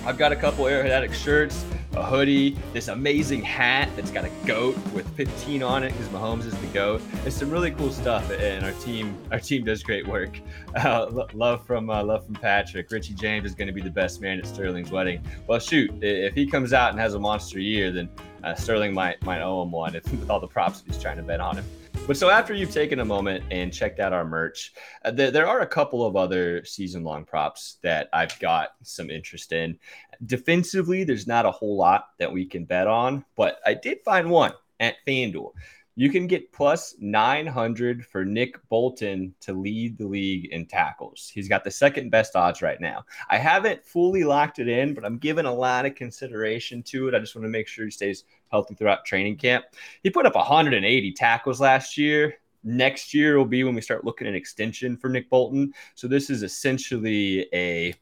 I've 0.06 0.18
got 0.18 0.32
a 0.32 0.36
couple 0.36 0.68
Arrowhead 0.68 1.14
shirts 1.14 1.66
a 1.98 2.04
hoodie, 2.04 2.56
this 2.74 2.90
amazing 2.90 3.42
hat 3.42 3.90
that's 3.96 4.12
got 4.12 4.24
a 4.24 4.30
goat 4.46 4.78
with 4.94 5.08
15 5.16 5.64
on 5.64 5.84
it 5.84 5.92
because 5.92 6.08
Mahomes 6.10 6.46
is 6.46 6.56
the 6.60 6.68
goat. 6.68 7.02
It's 7.26 7.36
some 7.36 7.50
really 7.50 7.72
cool 7.72 7.92
stuff, 7.92 8.30
and 8.32 8.64
our 8.64 8.72
team 8.74 9.18
our 9.32 9.40
team 9.40 9.66
does 9.66 9.84
great 9.84 10.08
work. 10.08 10.40
Uh, 10.78 11.26
love 11.34 11.66
from 11.66 11.90
uh, 11.90 12.04
love 12.04 12.24
from 12.24 12.36
Patrick. 12.36 12.92
Richie 12.92 13.16
James 13.16 13.46
is 13.46 13.56
going 13.56 13.68
to 13.68 13.74
be 13.74 13.82
the 13.82 13.90
best 13.90 14.22
man 14.22 14.38
at 14.38 14.46
Sterling's 14.46 14.92
wedding. 14.92 15.24
Well, 15.48 15.58
shoot, 15.60 15.92
if 16.04 16.36
he 16.36 16.46
comes 16.46 16.72
out 16.72 16.92
and 16.92 17.00
has 17.00 17.16
a 17.16 17.20
monster 17.20 17.60
year, 17.60 17.92
then 17.92 18.08
uh, 18.44 18.54
Sterling 18.54 18.94
might 18.94 19.22
might 19.24 19.42
owe 19.42 19.64
him 19.64 19.72
one 19.72 19.96
if, 19.96 20.04
with 20.12 20.30
all 20.30 20.40
the 20.40 20.48
props 20.48 20.84
he's 20.86 21.02
trying 21.02 21.18
to 21.18 21.24
bet 21.24 21.40
on 21.40 21.58
him. 21.58 21.66
But 22.08 22.16
so 22.16 22.30
after 22.30 22.54
you've 22.54 22.72
taken 22.72 23.02
a 23.02 23.06
moment 23.06 23.44
and 23.52 23.74
checked 23.74 24.00
out 24.00 24.14
our 24.14 24.24
merch, 24.24 24.72
uh, 25.04 25.12
th- 25.12 25.34
there 25.34 25.46
are 25.46 25.60
a 25.60 25.68
couple 25.68 26.06
of 26.06 26.16
other 26.16 26.64
season 26.64 27.04
long 27.04 27.26
props 27.26 27.80
that 27.84 28.08
I've 28.14 28.40
got 28.40 28.76
some 28.82 29.10
interest 29.10 29.52
in. 29.52 29.78
Defensively, 30.26 31.04
there's 31.04 31.28
not 31.28 31.46
a 31.46 31.52
whole 31.52 31.76
lot 31.76 32.12
that 32.18 32.32
we 32.32 32.46
can 32.46 32.64
bet 32.64 32.88
on, 32.88 33.26
but 33.36 33.60
I 33.66 33.74
did 33.74 34.00
find 34.06 34.30
one 34.30 34.54
at 34.80 34.96
FanDuel. 35.06 35.52
You 35.96 36.10
can 36.10 36.28
get 36.28 36.54
plus 36.54 36.96
900 37.00 38.06
for 38.06 38.24
Nick 38.24 38.56
Bolton 38.70 39.36
to 39.42 39.52
lead 39.52 39.98
the 39.98 40.08
league 40.08 40.46
in 40.54 40.66
tackles. 40.66 41.30
He's 41.34 41.50
got 41.50 41.66
the 41.66 41.72
second 41.72 42.10
best 42.10 42.38
odds 42.38 42.62
right 42.62 42.80
now. 42.80 43.04
I 43.30 43.38
haven't 43.38 43.84
fully 43.84 44.24
locked 44.24 44.60
it 44.60 44.70
in, 44.70 44.94
but 44.94 45.04
I'm 45.04 45.18
giving 45.18 45.46
a 45.46 45.54
lot 45.54 45.86
of 45.86 45.96
consideration 45.96 46.84
to 46.84 47.10
it. 47.10 47.16
I 47.16 47.20
just 47.20 47.36
want 47.36 47.46
to 47.46 47.50
make 47.50 47.68
sure 47.68 47.84
he 47.84 47.92
stays 47.92 48.24
healthy 48.52 48.76
throughout 48.76 49.06
training 49.06 49.38
camp. 49.38 49.66
He 50.04 50.10
put 50.10 50.26
up 50.26 50.36
180 50.36 51.12
tackles 51.14 51.62
last 51.62 51.98
year. 51.98 52.36
Next 52.64 53.14
year 53.14 53.38
will 53.38 53.46
be 53.46 53.64
when 53.64 53.76
we 53.76 53.82
start 53.82 54.04
looking 54.04 54.28
at 54.28 54.36
extension 54.36 54.98
for 54.98 55.10
Nick 55.10 55.30
Bolton. 55.30 55.74
So 55.96 56.08
this 56.08 56.30
is 56.30 56.44
essentially 56.44 57.48
a 57.54 57.94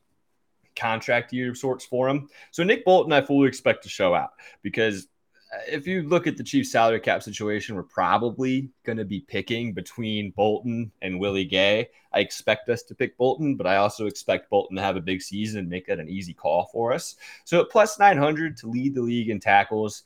contract 0.75 1.33
year 1.33 1.49
of 1.51 1.57
sorts 1.57 1.85
for 1.85 2.09
him. 2.09 2.29
So 2.51 2.63
Nick 2.63 2.85
Bolton, 2.85 3.13
I 3.13 3.21
fully 3.21 3.47
expect 3.47 3.83
to 3.83 3.89
show 3.89 4.13
out 4.13 4.31
because 4.61 5.07
uh, 5.53 5.59
if 5.67 5.87
you 5.87 6.03
look 6.03 6.27
at 6.27 6.37
the 6.37 6.43
Chiefs 6.43 6.71
salary 6.71 6.99
cap 6.99 7.23
situation, 7.23 7.75
we're 7.75 7.83
probably 7.83 8.69
going 8.83 8.97
to 8.97 9.05
be 9.05 9.21
picking 9.21 9.73
between 9.73 10.31
Bolton 10.31 10.91
and 11.01 11.19
Willie 11.19 11.45
Gay. 11.45 11.89
I 12.13 12.19
expect 12.19 12.69
us 12.69 12.83
to 12.83 12.95
pick 12.95 13.17
Bolton, 13.17 13.55
but 13.55 13.67
I 13.67 13.77
also 13.77 14.07
expect 14.07 14.49
Bolton 14.49 14.77
to 14.77 14.81
have 14.81 14.95
a 14.95 15.01
big 15.01 15.21
season 15.21 15.59
and 15.59 15.69
make 15.69 15.87
that 15.87 15.99
an 15.99 16.09
easy 16.09 16.33
call 16.33 16.69
for 16.71 16.93
us. 16.93 17.15
So 17.43 17.61
at 17.61 17.69
plus 17.69 17.99
900 17.99 18.57
to 18.57 18.67
lead 18.67 18.95
the 18.95 19.01
league 19.01 19.29
in 19.29 19.39
tackles, 19.39 20.03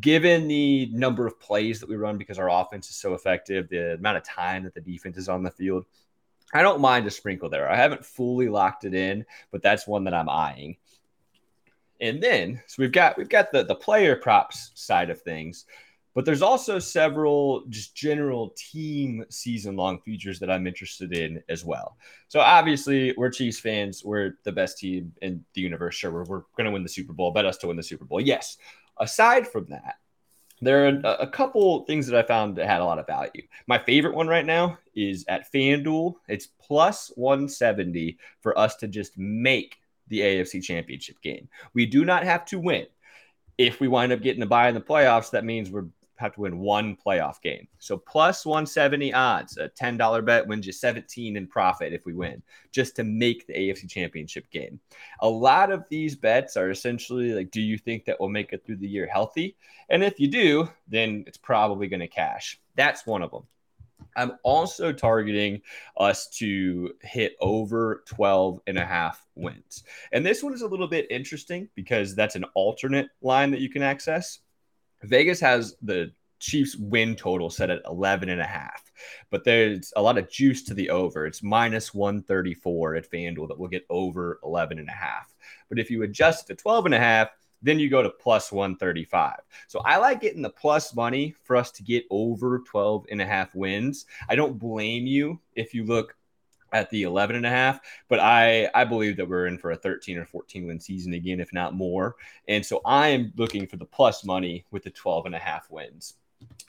given 0.00 0.48
the 0.48 0.86
number 0.92 1.26
of 1.26 1.38
plays 1.38 1.80
that 1.80 1.88
we 1.88 1.96
run 1.96 2.18
because 2.18 2.38
our 2.38 2.50
offense 2.50 2.90
is 2.90 2.96
so 2.96 3.14
effective, 3.14 3.68
the 3.68 3.94
amount 3.94 4.16
of 4.16 4.24
time 4.24 4.64
that 4.64 4.74
the 4.74 4.80
defense 4.80 5.16
is 5.16 5.28
on 5.28 5.42
the 5.42 5.50
field, 5.50 5.84
I 6.52 6.62
don't 6.62 6.80
mind 6.80 7.06
a 7.06 7.10
sprinkle 7.10 7.48
there. 7.48 7.68
I 7.68 7.76
haven't 7.76 8.04
fully 8.04 8.48
locked 8.48 8.84
it 8.84 8.94
in, 8.94 9.24
but 9.50 9.62
that's 9.62 9.86
one 9.86 10.04
that 10.04 10.14
I'm 10.14 10.28
eyeing. 10.28 10.76
And 12.00 12.22
then, 12.22 12.62
so 12.66 12.82
we've 12.82 12.92
got 12.92 13.16
we've 13.16 13.28
got 13.28 13.50
the 13.52 13.64
the 13.64 13.74
player 13.74 14.16
props 14.16 14.70
side 14.74 15.08
of 15.08 15.22
things, 15.22 15.66
But 16.16 16.24
there's 16.24 16.40
also 16.40 16.78
several 16.78 17.66
just 17.68 17.94
general 17.94 18.54
team 18.56 19.22
season 19.28 19.76
long 19.76 20.00
futures 20.00 20.38
that 20.38 20.50
I'm 20.50 20.66
interested 20.66 21.12
in 21.12 21.42
as 21.50 21.62
well. 21.62 21.98
So 22.28 22.40
obviously, 22.40 23.12
we're 23.18 23.28
Chiefs 23.28 23.60
fans. 23.60 24.02
We're 24.02 24.38
the 24.42 24.50
best 24.50 24.78
team 24.78 25.12
in 25.20 25.44
the 25.52 25.60
universe. 25.60 25.94
Sure, 25.94 26.10
we're, 26.10 26.24
we're 26.24 26.42
going 26.56 26.64
to 26.64 26.70
win 26.70 26.82
the 26.82 26.88
Super 26.88 27.12
Bowl. 27.12 27.32
Bet 27.32 27.44
us 27.44 27.58
to 27.58 27.66
win 27.66 27.76
the 27.76 27.82
Super 27.82 28.06
Bowl. 28.06 28.18
Yes. 28.18 28.56
Aside 28.98 29.46
from 29.48 29.66
that, 29.70 29.96
there 30.62 30.86
are 30.86 31.00
a, 31.20 31.26
couple 31.26 31.84
things 31.84 32.06
that 32.06 32.18
I 32.18 32.26
found 32.26 32.56
that 32.56 32.66
had 32.66 32.80
a 32.80 32.84
lot 32.84 32.98
of 32.98 33.06
value. 33.06 33.42
My 33.66 33.78
favorite 33.78 34.14
one 34.14 34.26
right 34.26 34.46
now 34.46 34.78
is 34.94 35.24
at 35.28 35.52
FanDuel. 35.52 36.14
It's 36.28 36.46
plus 36.46 37.12
170 37.16 38.16
for 38.40 38.58
us 38.58 38.76
to 38.76 38.88
just 38.88 39.18
make 39.18 39.76
the 40.08 40.20
AFC 40.20 40.62
Championship 40.62 41.20
game. 41.20 41.48
We 41.74 41.84
do 41.84 42.04
not 42.06 42.24
have 42.24 42.46
to 42.46 42.58
win. 42.58 42.86
If 43.58 43.80
we 43.80 43.88
wind 43.88 44.12
up 44.12 44.22
getting 44.22 44.42
a 44.42 44.46
buy 44.46 44.68
in 44.68 44.74
the 44.74 44.80
playoffs, 44.80 45.30
that 45.32 45.44
means 45.44 45.70
we're 45.70 45.88
have 46.16 46.34
to 46.34 46.40
win 46.40 46.58
one 46.58 46.96
playoff 46.96 47.40
game. 47.40 47.66
So 47.78 47.96
plus 47.96 48.46
170 48.46 49.12
odds, 49.12 49.56
a 49.56 49.68
$10 49.68 50.24
bet 50.24 50.46
wins 50.46 50.66
you 50.66 50.72
17 50.72 51.36
in 51.36 51.46
profit 51.46 51.92
if 51.92 52.06
we 52.06 52.14
win, 52.14 52.42
just 52.72 52.96
to 52.96 53.04
make 53.04 53.46
the 53.46 53.54
AFC 53.54 53.88
championship 53.88 54.50
game. 54.50 54.80
A 55.20 55.28
lot 55.28 55.70
of 55.70 55.88
these 55.88 56.16
bets 56.16 56.56
are 56.56 56.70
essentially 56.70 57.32
like, 57.32 57.50
do 57.50 57.60
you 57.60 57.78
think 57.78 58.04
that 58.04 58.18
we'll 58.18 58.28
make 58.28 58.52
it 58.52 58.64
through 58.64 58.76
the 58.76 58.88
year 58.88 59.06
healthy? 59.06 59.56
And 59.88 60.02
if 60.02 60.18
you 60.18 60.28
do, 60.28 60.68
then 60.88 61.24
it's 61.26 61.38
probably 61.38 61.88
going 61.88 62.00
to 62.00 62.08
cash. 62.08 62.60
That's 62.74 63.06
one 63.06 63.22
of 63.22 63.30
them. 63.30 63.44
I'm 64.16 64.38
also 64.42 64.92
targeting 64.92 65.60
us 65.96 66.28
to 66.38 66.94
hit 67.02 67.36
over 67.40 68.02
12 68.06 68.60
and 68.66 68.78
a 68.78 68.84
half 68.84 69.24
wins. 69.34 69.84
And 70.10 70.24
this 70.24 70.42
one 70.42 70.54
is 70.54 70.62
a 70.62 70.66
little 70.66 70.88
bit 70.88 71.06
interesting 71.10 71.68
because 71.74 72.14
that's 72.14 72.34
an 72.34 72.44
alternate 72.54 73.08
line 73.20 73.50
that 73.50 73.60
you 73.60 73.68
can 73.68 73.82
access. 73.82 74.38
Vegas 75.02 75.40
has 75.40 75.76
the 75.82 76.12
Chiefs 76.38 76.76
win 76.76 77.16
total 77.16 77.48
set 77.48 77.70
at 77.70 77.82
11 77.86 78.28
and 78.28 78.40
a 78.40 78.46
half, 78.46 78.92
but 79.30 79.42
there's 79.42 79.92
a 79.96 80.02
lot 80.02 80.18
of 80.18 80.30
juice 80.30 80.62
to 80.64 80.74
the 80.74 80.90
over. 80.90 81.26
It's 81.26 81.42
minus 81.42 81.94
134 81.94 82.96
at 82.96 83.10
FanDuel 83.10 83.48
that 83.48 83.58
will 83.58 83.68
get 83.68 83.86
over 83.88 84.38
11 84.44 84.78
and 84.78 84.88
a 84.88 84.92
half. 84.92 85.34
But 85.68 85.78
if 85.78 85.90
you 85.90 86.02
adjust 86.02 86.46
to 86.48 86.54
12 86.54 86.86
and 86.86 86.94
a 86.94 86.98
half, 86.98 87.30
then 87.62 87.78
you 87.78 87.88
go 87.88 88.02
to 88.02 88.10
plus 88.10 88.52
135. 88.52 89.38
So 89.66 89.80
I 89.80 89.96
like 89.96 90.20
getting 90.20 90.42
the 90.42 90.50
plus 90.50 90.94
money 90.94 91.34
for 91.42 91.56
us 91.56 91.70
to 91.72 91.82
get 91.82 92.04
over 92.10 92.58
12 92.60 93.06
and 93.10 93.22
a 93.22 93.26
half 93.26 93.54
wins. 93.54 94.06
I 94.28 94.36
don't 94.36 94.58
blame 94.58 95.06
you 95.06 95.40
if 95.54 95.72
you 95.72 95.84
look 95.84 96.14
at 96.72 96.90
the 96.90 97.02
11 97.04 97.36
and 97.36 97.46
a 97.46 97.50
half 97.50 97.80
but 98.08 98.18
i 98.20 98.68
i 98.74 98.84
believe 98.84 99.16
that 99.16 99.28
we're 99.28 99.46
in 99.46 99.58
for 99.58 99.70
a 99.70 99.76
13 99.76 100.18
or 100.18 100.24
14 100.24 100.66
win 100.66 100.80
season 100.80 101.14
again 101.14 101.40
if 101.40 101.52
not 101.52 101.74
more 101.74 102.16
and 102.48 102.64
so 102.64 102.80
i 102.84 103.08
am 103.08 103.32
looking 103.36 103.66
for 103.66 103.76
the 103.76 103.84
plus 103.84 104.24
money 104.24 104.64
with 104.70 104.82
the 104.82 104.90
12 104.90 105.26
and 105.26 105.34
a 105.34 105.38
half 105.38 105.70
wins 105.70 106.14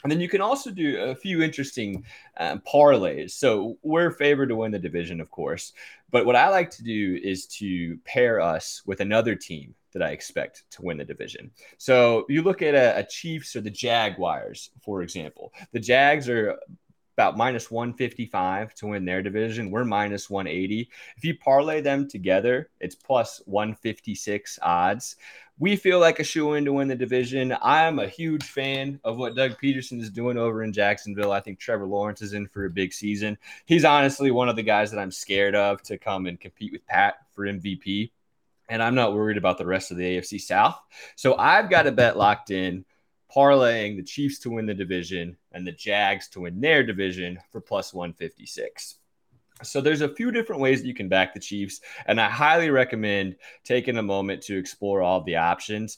and 0.04 0.12
then 0.12 0.22
you 0.22 0.30
can 0.30 0.42
also 0.42 0.72
do 0.72 0.98
a 1.02 1.16
few 1.16 1.42
interesting 1.42 2.06
um, 2.40 2.62
parlays. 2.72 3.32
So 3.32 3.78
we're 3.82 4.12
favored 4.12 4.50
to 4.50 4.56
win 4.56 4.72
the 4.72 4.80
division, 4.80 5.20
of 5.20 5.32
course. 5.32 5.74
But 6.12 6.26
what 6.26 6.36
I 6.36 6.50
like 6.50 6.70
to 6.72 6.84
do 6.84 7.20
is 7.22 7.48
to 7.58 7.98
pair 8.06 8.40
us 8.40 8.84
with 8.86 9.02
another 9.02 9.36
team 9.36 9.74
that 9.94 10.04
I 10.04 10.12
expect 10.12 10.64
to 10.72 10.84
win 10.84 10.98
the 10.98 11.04
division. 11.04 11.52
So 11.78 12.26
you 12.30 12.44
look 12.44 12.62
at 12.62 12.76
a, 12.76 13.00
a 13.00 13.04
Chiefs 13.04 13.56
or 13.56 13.62
the 13.62 13.72
Jaguars, 13.72 14.70
for 14.82 15.02
example. 15.02 15.52
The 15.72 15.80
Jags 15.80 16.30
are 16.30 16.58
about 17.18 17.36
minus 17.36 17.72
155 17.72 18.76
to 18.76 18.88
win 18.88 19.04
their 19.04 19.24
division. 19.24 19.72
We're 19.72 19.84
minus 19.84 20.30
180. 20.30 20.88
If 21.18 21.26
you 21.26 21.36
parlay 21.36 21.82
them 21.82 22.08
together, 22.08 22.70
it's 22.80 22.94
plus 22.94 23.42
156 23.48 24.60
odds. 24.62 25.16
We 25.58 25.76
feel 25.78 26.00
like 26.00 26.20
a 26.20 26.24
shoe 26.24 26.54
in 26.54 26.66
to 26.66 26.74
win 26.74 26.88
the 26.88 26.96
division. 26.96 27.58
I'm 27.60 27.98
a 27.98 28.08
huge 28.08 28.44
fan 28.44 29.00
of 29.04 29.18
what 29.18 29.36
Doug 29.36 29.60
Pederson 29.60 30.00
is 30.00 30.12
doing 30.12 30.38
over 30.38 30.62
in 30.62 30.72
Jacksonville. 30.72 31.32
I 31.32 31.40
think 31.40 31.58
Trevor 31.58 31.88
Lawrence 31.88 32.22
is 32.22 32.34
in 32.34 32.48
for 32.48 32.66
a 32.66 32.70
big 32.70 32.94
season. 32.94 33.36
He's 33.66 33.84
honestly 33.84 34.30
one 34.30 34.48
of 34.48 34.56
the 34.56 34.62
guys 34.62 34.92
that 34.92 35.00
I'm 35.00 35.10
scared 35.10 35.56
of 35.56 35.82
to 35.84 35.98
come 35.98 36.28
and 36.28 36.40
compete 36.40 36.72
with 36.72 36.86
Pat 36.86 37.16
for 37.32 37.46
MVP. 37.46 38.12
And 38.70 38.84
I'm 38.84 38.94
not 38.94 39.16
worried 39.16 39.38
about 39.38 39.58
the 39.58 39.66
rest 39.66 39.90
of 39.90 39.98
the 39.98 40.04
AFC 40.04 40.40
South. 40.40 40.80
So 41.16 41.36
I've 41.36 41.72
got 41.72 41.88
a 41.88 41.92
bet 41.92 42.16
locked 42.16 42.52
in 42.52 42.86
parlaying 43.36 43.98
the 43.98 44.04
Chiefs 44.04 44.40
to 44.40 44.52
win 44.52 44.68
the 44.68 44.74
division 44.74 45.38
and 45.58 45.68
the 45.68 45.72
Jags 45.72 46.30
to 46.30 46.42
win 46.42 46.62
their 46.62 46.84
division 46.84 47.40
for 47.52 47.60
plus 47.60 47.94
156. 47.94 48.96
So 49.64 49.82
there's 49.82 50.02
a 50.02 50.16
few 50.16 50.32
different 50.32 50.62
ways 50.62 50.82
that 50.82 50.88
you 50.88 50.94
can 50.94 51.10
back 51.10 51.34
the 51.34 51.40
Chiefs, 51.40 51.82
and 52.06 52.22
I 52.22 52.30
highly 52.30 52.70
recommend 52.70 53.36
taking 53.64 53.98
a 53.98 54.04
moment 54.04 54.44
to 54.44 54.58
explore 54.58 55.02
all 55.02 55.24
the 55.24 55.36
options 55.36 55.98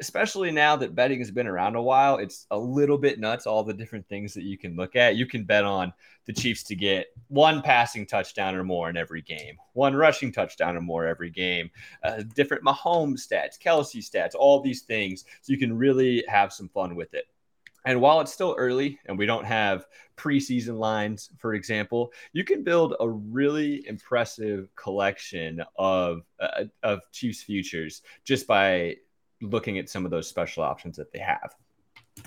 especially 0.00 0.50
now 0.50 0.74
that 0.76 0.94
betting 0.94 1.18
has 1.18 1.30
been 1.30 1.46
around 1.46 1.76
a 1.76 1.82
while, 1.82 2.16
it's 2.16 2.46
a 2.50 2.58
little 2.58 2.96
bit 2.96 3.20
nuts 3.20 3.46
all 3.46 3.62
the 3.62 3.74
different 3.74 4.08
things 4.08 4.32
that 4.32 4.44
you 4.44 4.56
can 4.56 4.74
look 4.74 4.96
at. 4.96 5.16
You 5.16 5.26
can 5.26 5.44
bet 5.44 5.64
on 5.64 5.92
the 6.24 6.32
Chiefs 6.32 6.62
to 6.64 6.74
get 6.74 7.08
one 7.28 7.60
passing 7.60 8.06
touchdown 8.06 8.54
or 8.54 8.64
more 8.64 8.88
in 8.88 8.96
every 8.96 9.20
game, 9.20 9.56
one 9.74 9.94
rushing 9.94 10.32
touchdown 10.32 10.76
or 10.76 10.80
more 10.80 11.06
every 11.06 11.30
game, 11.30 11.70
uh, 12.02 12.22
different 12.34 12.64
Mahomes 12.64 13.28
stats, 13.28 13.58
Kelce 13.62 13.98
stats, 13.98 14.34
all 14.34 14.60
these 14.60 14.82
things. 14.82 15.24
So 15.42 15.52
you 15.52 15.58
can 15.58 15.76
really 15.76 16.24
have 16.28 16.52
some 16.52 16.68
fun 16.68 16.96
with 16.96 17.12
it. 17.12 17.26
And 17.84 18.00
while 18.00 18.20
it's 18.20 18.32
still 18.32 18.54
early 18.58 18.98
and 19.06 19.18
we 19.18 19.26
don't 19.26 19.44
have 19.44 19.86
preseason 20.16 20.78
lines, 20.78 21.30
for 21.38 21.54
example, 21.54 22.12
you 22.32 22.44
can 22.44 22.62
build 22.62 22.94
a 23.00 23.08
really 23.08 23.86
impressive 23.88 24.68
collection 24.76 25.62
of 25.76 26.22
uh, 26.38 26.64
of 26.82 27.00
Chiefs 27.12 27.42
futures 27.42 28.02
just 28.24 28.46
by 28.46 28.96
looking 29.40 29.78
at 29.78 29.88
some 29.88 30.04
of 30.04 30.10
those 30.10 30.28
special 30.28 30.62
options 30.62 30.96
that 30.96 31.12
they 31.12 31.18
have. 31.18 31.54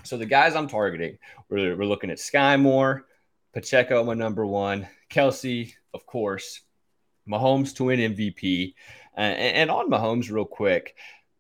So 0.03 0.17
the 0.17 0.25
guys 0.25 0.55
I'm 0.55 0.67
targeting, 0.67 1.17
we're, 1.49 1.77
we're 1.77 1.85
looking 1.85 2.09
at 2.09 2.17
Skyy 2.17 2.59
Moore, 2.59 3.05
Pacheco, 3.53 4.03
my 4.03 4.15
number 4.15 4.45
one, 4.45 4.87
Kelce, 5.11 5.73
of 5.93 6.05
course, 6.07 6.61
Mahomes 7.29 7.75
to 7.75 7.85
win 7.85 8.15
MVP. 8.15 8.73
Uh, 9.15 9.21
and, 9.21 9.55
and 9.57 9.71
on 9.71 9.89
Mahomes, 9.89 10.31
real 10.31 10.45
quick. 10.45 10.95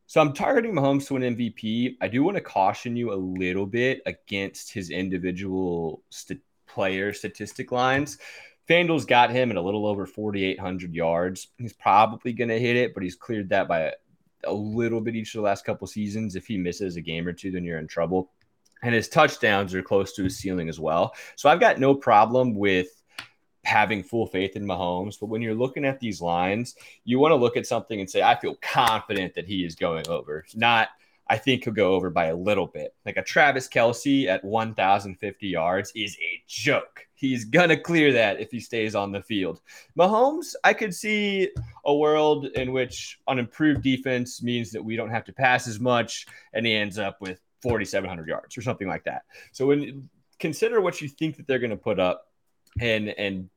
So 0.05 0.21
I'm 0.21 0.33
targeting 0.33 0.73
Mahomes 0.73 1.07
to 1.07 1.15
win 1.15 1.35
MVP. 1.35 1.95
I 2.01 2.07
do 2.07 2.23
want 2.23 2.35
to 2.35 2.41
caution 2.41 2.95
you 2.95 3.13
a 3.13 3.15
little 3.15 3.65
bit 3.65 4.01
against 4.05 4.71
his 4.71 4.89
individual 4.89 6.03
st- 6.09 6.41
player 6.67 7.13
statistic 7.13 7.71
lines. 7.71 8.17
FanDuel's 8.69 9.05
got 9.05 9.31
him 9.31 9.51
at 9.51 9.57
a 9.57 9.61
little 9.61 9.85
over 9.85 10.05
4,800 10.05 10.93
yards. 10.93 11.47
He's 11.57 11.73
probably 11.73 12.33
going 12.33 12.49
to 12.49 12.59
hit 12.59 12.75
it, 12.75 12.93
but 12.93 13.03
he's 13.03 13.15
cleared 13.15 13.49
that 13.49 13.67
by 13.67 13.93
a 14.45 14.53
little 14.53 15.01
bit 15.01 15.15
each 15.15 15.35
of 15.35 15.39
the 15.39 15.45
last 15.45 15.65
couple 15.65 15.87
seasons. 15.87 16.35
If 16.35 16.47
he 16.47 16.57
misses 16.57 16.95
a 16.95 17.01
game 17.01 17.27
or 17.27 17.33
two, 17.33 17.51
then 17.51 17.63
you're 17.63 17.79
in 17.79 17.87
trouble. 17.87 18.31
And 18.81 18.93
his 18.93 19.09
touchdowns 19.09 19.73
are 19.73 19.81
close 19.81 20.13
to 20.13 20.23
his 20.23 20.37
ceiling 20.37 20.69
as 20.69 20.79
well. 20.79 21.13
So 21.35 21.49
I've 21.49 21.59
got 21.59 21.79
no 21.79 21.95
problem 21.95 22.55
with 22.55 23.02
having 23.63 24.03
full 24.03 24.27
faith 24.27 24.55
in 24.55 24.65
Mahomes. 24.65 25.19
But 25.19 25.27
when 25.27 25.41
you're 25.41 25.55
looking 25.55 25.85
at 25.85 25.99
these 25.99 26.21
lines, 26.21 26.75
you 27.05 27.19
want 27.19 27.31
to 27.31 27.35
look 27.35 27.57
at 27.57 27.67
something 27.67 27.99
and 27.99 28.09
say, 28.09 28.21
I 28.21 28.35
feel 28.39 28.55
confident 28.61 29.33
that 29.35 29.47
he 29.47 29.65
is 29.65 29.75
going 29.75 30.07
over, 30.07 30.45
not 30.55 30.89
I 31.27 31.37
think 31.37 31.63
he'll 31.63 31.73
go 31.73 31.93
over 31.93 32.09
by 32.09 32.25
a 32.25 32.35
little 32.35 32.67
bit. 32.67 32.93
Like 33.05 33.17
a 33.17 33.23
Travis 33.23 33.67
Kelce 33.67 34.27
at 34.27 34.43
1,050 34.43 35.47
yards 35.47 35.91
is 35.95 36.17
a 36.21 36.43
joke. 36.47 37.07
He's 37.13 37.45
going 37.45 37.69
to 37.69 37.77
clear 37.77 38.11
that 38.13 38.41
if 38.41 38.51
he 38.51 38.59
stays 38.59 38.93
on 38.93 39.11
the 39.13 39.21
field. 39.21 39.61
Mahomes, 39.97 40.53
I 40.65 40.73
could 40.73 40.93
see 40.93 41.49
a 41.85 41.95
world 41.95 42.47
in 42.47 42.73
which 42.73 43.19
an 43.27 43.39
improved 43.39 43.81
defense 43.81 44.43
means 44.43 44.71
that 44.71 44.83
we 44.83 44.97
don't 44.97 45.09
have 45.09 45.23
to 45.25 45.33
pass 45.33 45.67
as 45.67 45.79
much 45.79 46.27
and 46.53 46.65
he 46.65 46.73
ends 46.73 46.99
up 46.99 47.21
with 47.21 47.39
4,700 47.61 48.27
yards 48.27 48.57
or 48.57 48.61
something 48.61 48.89
like 48.89 49.05
that. 49.05 49.23
So 49.53 49.67
when 49.67 50.09
consider 50.39 50.81
what 50.81 50.99
you 50.99 51.07
think 51.07 51.37
that 51.37 51.47
they're 51.47 51.59
going 51.59 51.69
to 51.69 51.77
put 51.77 51.99
up 51.99 52.27
and 52.81 53.09
and 53.09 53.49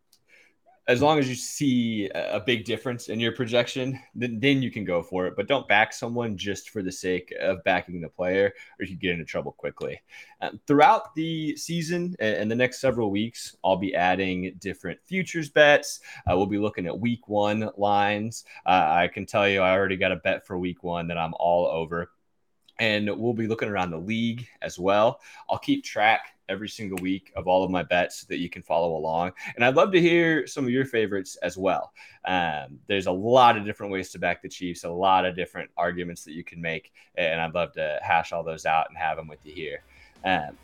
as 0.88 1.02
long 1.02 1.18
as 1.18 1.28
you 1.28 1.34
see 1.34 2.08
a 2.14 2.38
big 2.38 2.64
difference 2.64 3.08
in 3.08 3.18
your 3.18 3.32
projection, 3.32 3.98
then, 4.14 4.38
then 4.38 4.62
you 4.62 4.70
can 4.70 4.84
go 4.84 5.02
for 5.02 5.26
it. 5.26 5.34
But 5.36 5.48
don't 5.48 5.66
back 5.66 5.92
someone 5.92 6.36
just 6.36 6.70
for 6.70 6.80
the 6.80 6.92
sake 6.92 7.34
of 7.40 7.64
backing 7.64 8.00
the 8.00 8.08
player, 8.08 8.52
or 8.78 8.86
you 8.86 8.96
get 8.96 9.10
into 9.10 9.24
trouble 9.24 9.50
quickly. 9.50 10.00
Um, 10.40 10.60
throughout 10.66 11.12
the 11.16 11.56
season 11.56 12.14
and 12.20 12.48
the 12.48 12.54
next 12.54 12.80
several 12.80 13.10
weeks, 13.10 13.56
I'll 13.64 13.76
be 13.76 13.96
adding 13.96 14.54
different 14.60 15.00
futures 15.04 15.50
bets. 15.50 16.00
Uh, 16.18 16.36
we'll 16.36 16.46
be 16.46 16.58
looking 16.58 16.86
at 16.86 16.96
week 16.96 17.26
one 17.26 17.68
lines. 17.76 18.44
Uh, 18.64 18.86
I 18.88 19.08
can 19.08 19.26
tell 19.26 19.48
you, 19.48 19.62
I 19.62 19.72
already 19.72 19.96
got 19.96 20.12
a 20.12 20.16
bet 20.16 20.46
for 20.46 20.56
week 20.56 20.84
one 20.84 21.08
that 21.08 21.18
I'm 21.18 21.34
all 21.40 21.66
over. 21.66 22.12
And 22.78 23.10
we'll 23.18 23.32
be 23.32 23.48
looking 23.48 23.70
around 23.70 23.90
the 23.90 23.98
league 23.98 24.46
as 24.62 24.78
well. 24.78 25.20
I'll 25.48 25.58
keep 25.58 25.82
track 25.82 26.35
every 26.48 26.68
single 26.68 26.98
week 27.00 27.32
of 27.36 27.46
all 27.46 27.64
of 27.64 27.70
my 27.70 27.82
bets 27.82 28.20
so 28.20 28.26
that 28.28 28.38
you 28.38 28.48
can 28.48 28.62
follow 28.62 28.96
along. 28.96 29.32
And 29.54 29.64
I'd 29.64 29.74
love 29.74 29.92
to 29.92 30.00
hear 30.00 30.46
some 30.46 30.64
of 30.64 30.70
your 30.70 30.84
favorites 30.84 31.36
as 31.42 31.56
well. 31.56 31.92
Um, 32.24 32.78
there's 32.86 33.06
a 33.06 33.12
lot 33.12 33.56
of 33.56 33.64
different 33.64 33.92
ways 33.92 34.10
to 34.10 34.18
back 34.18 34.42
the 34.42 34.48
Chiefs, 34.48 34.84
a 34.84 34.90
lot 34.90 35.24
of 35.24 35.36
different 35.36 35.70
arguments 35.76 36.24
that 36.24 36.32
you 36.32 36.44
can 36.44 36.60
make. 36.60 36.92
And 37.16 37.40
I'd 37.40 37.54
love 37.54 37.72
to 37.72 37.98
hash 38.02 38.32
all 38.32 38.42
those 38.42 38.66
out 38.66 38.86
and 38.88 38.98
have 38.98 39.16
them 39.16 39.28
with 39.28 39.44
you 39.44 39.52
here. 39.52 39.82
Um, 40.24 40.56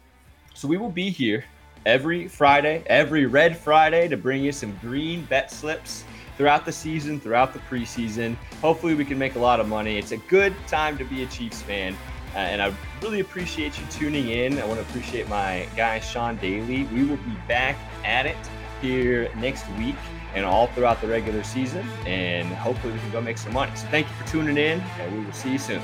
so 0.54 0.68
we 0.68 0.76
will 0.76 0.90
be 0.90 1.10
here 1.10 1.44
every 1.86 2.28
Friday, 2.28 2.82
every 2.86 3.26
Red 3.26 3.56
Friday 3.56 4.08
to 4.08 4.16
bring 4.16 4.42
you 4.42 4.52
some 4.52 4.76
green 4.80 5.24
bet 5.24 5.50
slips 5.50 6.04
throughout 6.36 6.64
the 6.64 6.72
season, 6.72 7.20
throughout 7.20 7.52
the 7.52 7.58
preseason. 7.60 8.36
Hopefully, 8.60 8.94
we 8.94 9.04
can 9.04 9.18
make 9.18 9.34
a 9.36 9.38
lot 9.38 9.60
of 9.60 9.68
money. 9.68 9.98
It's 9.98 10.12
a 10.12 10.16
good 10.16 10.54
time 10.66 10.96
to 10.98 11.04
be 11.04 11.22
a 11.22 11.26
Chiefs 11.26 11.62
fan 11.62 11.96
Uh, 12.34 12.38
and 12.38 12.62
I 12.62 12.72
really 13.02 13.20
appreciate 13.20 13.78
you 13.78 13.84
tuning 13.90 14.28
in. 14.28 14.58
I 14.58 14.64
want 14.64 14.80
to 14.80 14.86
appreciate 14.86 15.28
my 15.28 15.68
guy, 15.76 16.00
Sean 16.00 16.36
Daly. 16.36 16.84
We 16.84 17.04
will 17.04 17.18
be 17.18 17.36
back 17.46 17.76
at 18.04 18.26
it 18.26 18.36
here 18.80 19.30
next 19.36 19.68
week 19.78 19.96
and 20.34 20.44
all 20.44 20.66
throughout 20.68 21.00
the 21.00 21.08
regular 21.08 21.42
season. 21.44 21.86
And 22.06 22.48
hopefully 22.48 22.94
we 22.94 22.98
can 23.00 23.10
go 23.10 23.20
make 23.20 23.38
some 23.38 23.52
money. 23.52 23.72
So 23.76 23.86
thank 23.88 24.08
you 24.08 24.14
for 24.14 24.26
tuning 24.26 24.56
in, 24.56 24.80
and 24.80 25.16
we 25.16 25.24
will 25.24 25.32
see 25.32 25.52
you 25.52 25.58
soon. 25.58 25.82